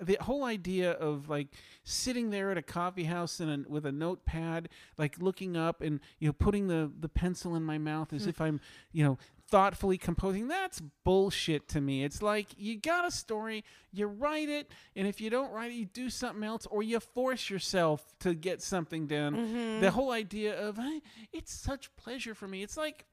[0.00, 1.48] the whole idea of like
[1.82, 6.26] sitting there at a coffee house and with a notepad like looking up and you
[6.26, 8.30] know putting the the pencil in my mouth as hmm.
[8.30, 8.58] if i'm
[8.92, 9.18] you know
[9.48, 12.02] thoughtfully composing that's bullshit to me.
[12.02, 15.74] It's like you got a story you write it and if you don't write it
[15.74, 19.36] you do something else or you force yourself to get something done.
[19.36, 19.80] Mm-hmm.
[19.80, 21.02] The whole idea of "Hey,
[21.32, 22.62] it's such pleasure for me.
[22.62, 23.04] It's like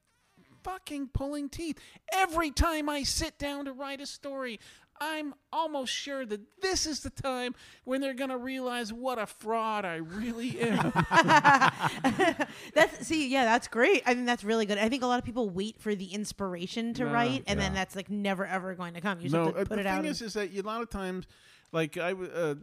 [0.64, 1.78] fucking pulling teeth.
[2.12, 4.60] Every time I sit down to write a story,
[5.04, 9.26] I'm almost sure that this is the time when they're going to realize what a
[9.26, 10.92] fraud I really am.
[12.74, 14.02] That's see, yeah, that's great.
[14.06, 14.78] I think that's really good.
[14.78, 17.12] I think a lot of people wait for the inspiration to No.
[17.12, 19.18] write, and then that's like never ever going to come.
[19.18, 20.04] You just no, have to uh, put the it thing out.
[20.06, 21.26] is, is that a lot of times,
[21.72, 22.54] like I, uh,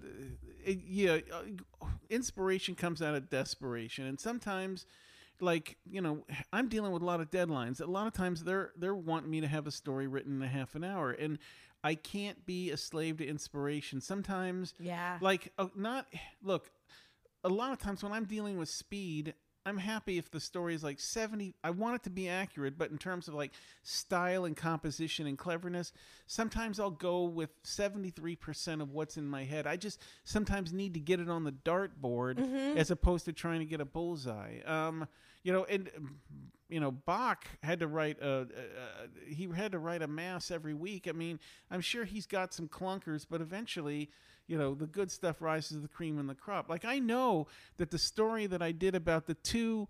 [0.66, 4.86] it, yeah, uh, inspiration comes out of desperation, and sometimes,
[5.42, 7.82] like you know, I'm dealing with a lot of deadlines.
[7.82, 10.48] A lot of times, they're they're wanting me to have a story written in a
[10.48, 11.38] half an hour, and
[11.84, 14.02] I can't be a slave to inspiration.
[14.02, 15.18] Sometimes, Yeah.
[15.22, 16.08] like uh, not
[16.44, 16.72] look.
[17.44, 19.34] A lot of times when I'm dealing with speed,
[19.66, 21.54] I'm happy if the story is like 70.
[21.64, 23.52] I want it to be accurate, but in terms of like
[23.84, 25.94] style and composition and cleverness,
[26.28, 29.68] sometimes I'll go with 73% of what's in my head.
[29.68, 32.40] I just sometimes need to get it on the dartboard
[32.76, 34.60] as opposed to trying to get a bullseye.
[34.66, 35.08] Um,
[35.44, 35.90] you know, and
[36.70, 40.52] you know, Bach had to write a, a, a he had to write a mass
[40.52, 41.08] every week.
[41.08, 41.40] I mean,
[41.72, 44.10] I'm sure he's got some clunkers, but eventually,
[44.48, 46.70] you know, the good stuff rises to the cream in the crop.
[46.70, 47.48] Like I know
[47.78, 49.88] that the story that I did about the two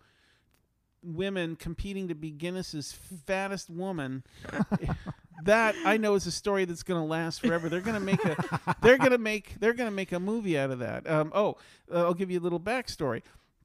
[1.03, 2.93] women competing to be Guinness's
[3.25, 4.23] fattest woman.
[5.43, 7.69] that I know is a story that's going to last forever.
[7.69, 10.57] They're going to make a they're going to make they're going to make a movie
[10.57, 11.09] out of that.
[11.09, 11.57] Um, oh,
[11.93, 13.21] uh, I'll give you a little backstory.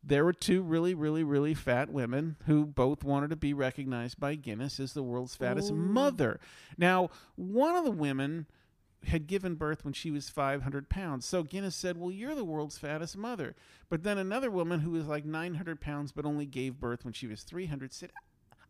[0.07, 4.35] There were two really, really, really fat women who both wanted to be recognized by
[4.35, 6.41] Guinness as the world's fattest mother.
[6.77, 8.47] Now, one of the women
[9.07, 11.27] had given birth when she was 500 pounds.
[11.27, 13.55] So Guinness said, Well, you're the world's fattest mother.
[13.89, 17.27] But then another woman who was like 900 pounds but only gave birth when she
[17.27, 18.13] was 300 said,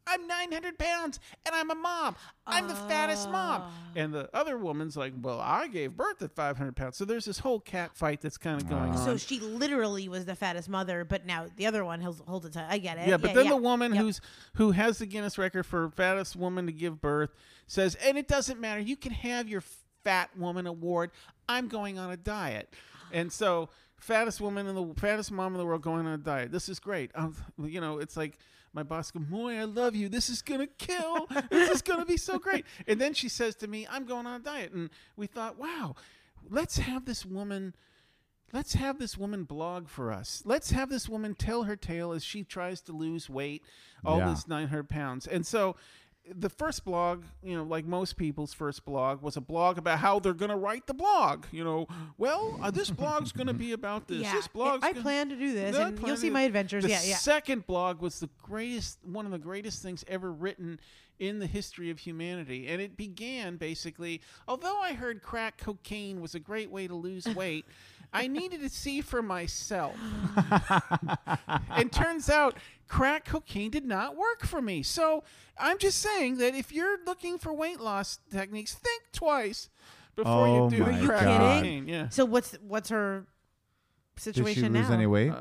[0.07, 2.17] I'm 900 pounds and I'm a mom.
[2.47, 3.73] I'm the fattest mom.
[3.97, 6.97] And the other woman's like, Well, I gave birth at 500 pounds.
[6.97, 8.99] So there's this whole cat fight that's kind of going on.
[8.99, 12.57] So she literally was the fattest mother, but now the other one holds, holds it.
[12.57, 13.09] I get it.
[13.09, 13.53] Yeah, but then yeah.
[13.53, 14.03] the woman Yep.
[14.03, 14.21] who's
[14.55, 17.31] who has the Guinness record for fattest woman to give birth
[17.67, 18.81] says, and it doesn't matter.
[18.81, 19.63] You can have your
[20.03, 21.11] fat woman award.
[21.49, 22.73] I'm going on a diet,
[23.13, 26.53] and so fattest woman in the fattest mom in the world going on a diet.
[26.53, 27.11] This is great.
[27.15, 28.39] Um, you know, it's like
[28.75, 30.09] my boss goes, "Moye, I love you.
[30.11, 31.27] This is gonna kill.
[31.51, 34.41] this is gonna be so great." And then she says to me, "I'm going on
[34.41, 35.95] a diet," and we thought, "Wow,
[36.51, 37.75] let's have this woman."
[38.53, 40.41] Let's have this woman blog for us.
[40.45, 43.65] Let's have this woman tell her tale as she tries to lose weight,
[44.05, 44.31] all Yeah.
[44.31, 45.27] this 900 pounds.
[45.27, 45.75] And so
[46.33, 50.19] the first blog, you know, like most people's first blog, was a blog about how
[50.19, 51.45] they're going to write the blog.
[51.53, 54.23] You know, well, uh, this blog's going to be about this.
[54.23, 56.85] Yeah, This blog's I gonna- plan to do this, and you'll see my adventures.
[56.85, 57.17] The yeah, yeah.
[57.17, 60.81] second blog was the greatest, one of the greatest things ever written
[61.19, 62.67] in the history of humanity.
[62.69, 67.27] And it began basically, although I heard crack cocaine was a great way to lose
[67.37, 67.65] weight,
[68.15, 69.97] I needed to see for myself.
[71.71, 72.57] and turns out
[72.89, 74.83] crack cocaine did not work for me.
[74.83, 75.25] So
[75.59, 79.69] I'm just saying that if you're looking for weight loss techniques, think twice
[80.17, 81.41] before Oh you do my crack God.
[81.63, 81.89] cocaine.
[81.89, 82.09] Yeah.
[82.09, 83.27] So what's what's her
[84.17, 84.95] situation Did she situation lose now?
[84.95, 85.31] any weight?
[85.31, 85.35] Uh,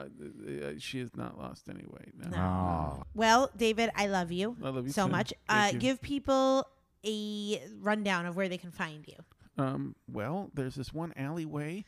[0.67, 2.13] uh, she has not lost any weight.
[2.17, 2.37] No.
[2.37, 3.03] Oh.
[3.13, 5.11] Well, David, I love you, I love you so too.
[5.11, 5.33] much.
[5.47, 6.67] Uh, give people
[7.05, 9.15] a rundown of where they can find you.
[9.57, 11.85] Um, well, there's this one alleyway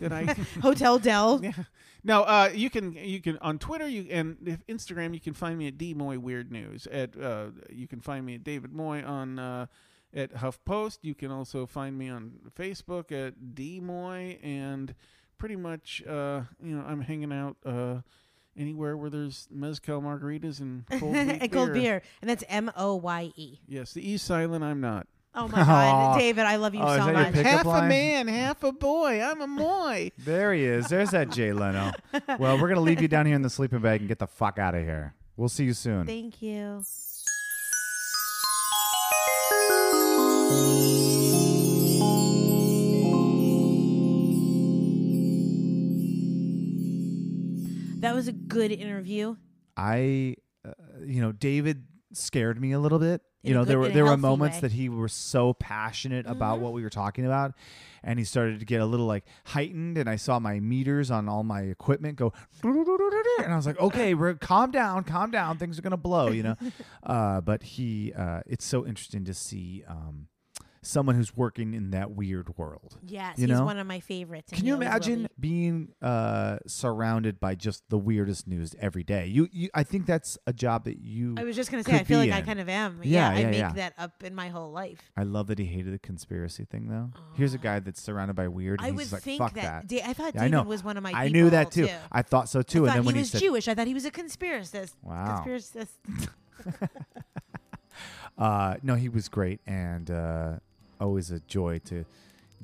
[0.00, 0.24] that I
[0.62, 1.40] Hotel Del.
[1.42, 1.52] yeah.
[2.04, 5.58] No, uh, you can you can on Twitter you and if Instagram you can find
[5.58, 6.86] me at D Moye Weird News.
[6.86, 9.66] At uh, you can find me at David Moye on uh,
[10.14, 10.98] at HuffPost.
[11.02, 14.94] You can also find me on Facebook at D Moye and
[15.38, 18.00] pretty much uh, you know I'm hanging out uh,
[18.58, 21.82] anywhere where there's mezcal margaritas and cold and cold beer.
[21.82, 23.58] beer, and that's M O Y E.
[23.66, 24.62] Yes, the E silent.
[24.62, 25.06] I'm not.
[25.38, 26.18] Oh my God, Aw.
[26.18, 27.26] David, I love you Oh, is so that your much.
[27.34, 27.88] pick- Pickup half a line?
[27.88, 29.22] man, half a boy.
[29.22, 30.10] I'm a Moye.
[30.18, 30.88] There he is.
[30.88, 31.92] There's that Jay Leno.
[32.38, 34.58] well, we're gonna leave you down here in the sleeping bag and get the fuck
[34.58, 35.14] out of here.
[35.36, 36.06] We'll see you soon.
[36.06, 36.84] Thank you.
[48.00, 49.36] That was a good interview.
[49.76, 50.72] I, uh,
[51.04, 53.22] you know, David scared me a little bit.
[53.46, 54.60] You know, good- there were there were moments way.
[54.62, 57.54] that he was so passionate about what we were talking about,
[58.02, 59.98] and he started to get a little like heightened.
[59.98, 62.32] And I saw my meters on all my equipment go,
[63.44, 65.58] and I was like, okay, we're calm down, calm down.
[65.58, 66.56] Things are gonna blow, you know.
[67.02, 70.28] uh, but he, uh, it's so interesting to see um,
[70.86, 72.98] someone who's working in that weird world.
[73.06, 73.64] Yes, You he's know?
[73.64, 74.52] one of my favorites.
[74.52, 75.48] Can you imagine be.
[75.48, 79.26] being uh, surrounded by just the weirdest news every day?
[79.26, 81.34] You, you, I think that's a job that you.
[81.36, 83.00] I was just gonna say, I feel like I kind of am.
[83.02, 83.72] Yeah, I yeah, make yeah.
[83.72, 85.00] that up in my whole life.
[85.16, 87.10] I love that he hated the conspiracy thing, though.
[87.34, 88.80] Here's a guy that's surrounded by weird.
[88.82, 89.54] I would like, think that.
[89.54, 89.86] that.
[89.88, 90.62] Da- I thought Yeah, I David know.
[90.64, 91.12] was one of my.
[91.12, 91.86] I knew that too.
[91.86, 92.86] people, I thought so I too.
[92.86, 93.68] thought and then he when he was said, Jewish.
[93.68, 94.92] I thought he was a conspiracist.
[95.02, 95.44] Wow.
[95.46, 95.88] Conspiracist.
[98.38, 100.54] uh, no, he was great and uh,
[101.00, 102.04] always a joy to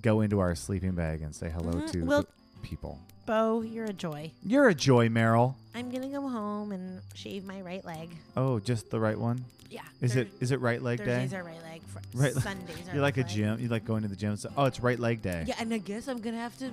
[0.01, 1.91] go into our sleeping bag and say hello Mhm.
[1.93, 2.29] to Well- the
[2.63, 2.99] people.
[3.25, 4.33] Bo, you're a joy.
[4.45, 5.55] You're a joy, Meryl.
[5.75, 8.11] I'm gonna go home and shave my right leg.
[8.37, 9.45] Oh, just the right one.
[9.71, 9.83] Yeah.
[10.01, 11.05] Is it is it right leg day?
[11.05, 11.83] Thursdays are right leg.
[11.85, 13.37] Fr- Right- Sundays are You like a left leg.
[13.37, 13.61] gym?
[13.61, 14.37] You like going to the gym?
[14.37, 15.45] So, oh, it's right leg day.
[15.47, 16.73] Yeah, and I guess I'm gonna have to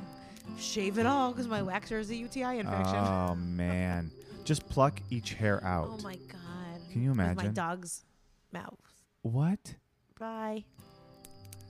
[0.58, 2.96] shave it all because my waxer is a UTI infection.
[2.96, 4.10] Oh man,
[4.44, 5.90] just pluck each hair out.
[5.92, 6.82] oh my god.
[6.92, 7.54] Can you With my imagine?
[7.54, 8.04] dog's
[8.52, 8.80] mouth.
[9.22, 9.76] What?
[10.20, 10.66] Bye.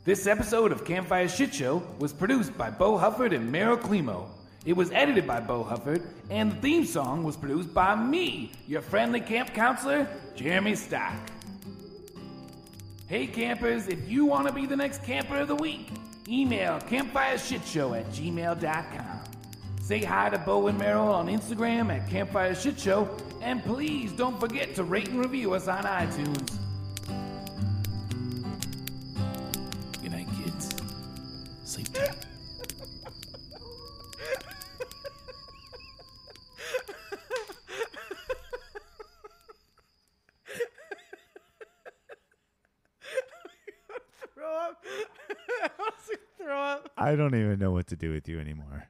[0.10, 4.28] This episode of Campfire Shit Show was produced by Bo Hufford and Meryl Climo.
[4.66, 8.82] It was edited by Bo Hufford, and the theme song was produced by me, your
[8.82, 11.14] friendly camp counselor, Jeremy Stock.
[13.06, 15.92] Hey campers, if you want to be the next camper of the week,
[16.28, 19.20] email campfireshitshow at gmail.com.
[19.80, 23.08] Say hi to Bo and Meryl on Instagram at Campfire Shit Show,
[23.44, 26.58] and please don't forget to rate and review us on iTunes.
[46.98, 48.90] I don't even know what to do with you anymore.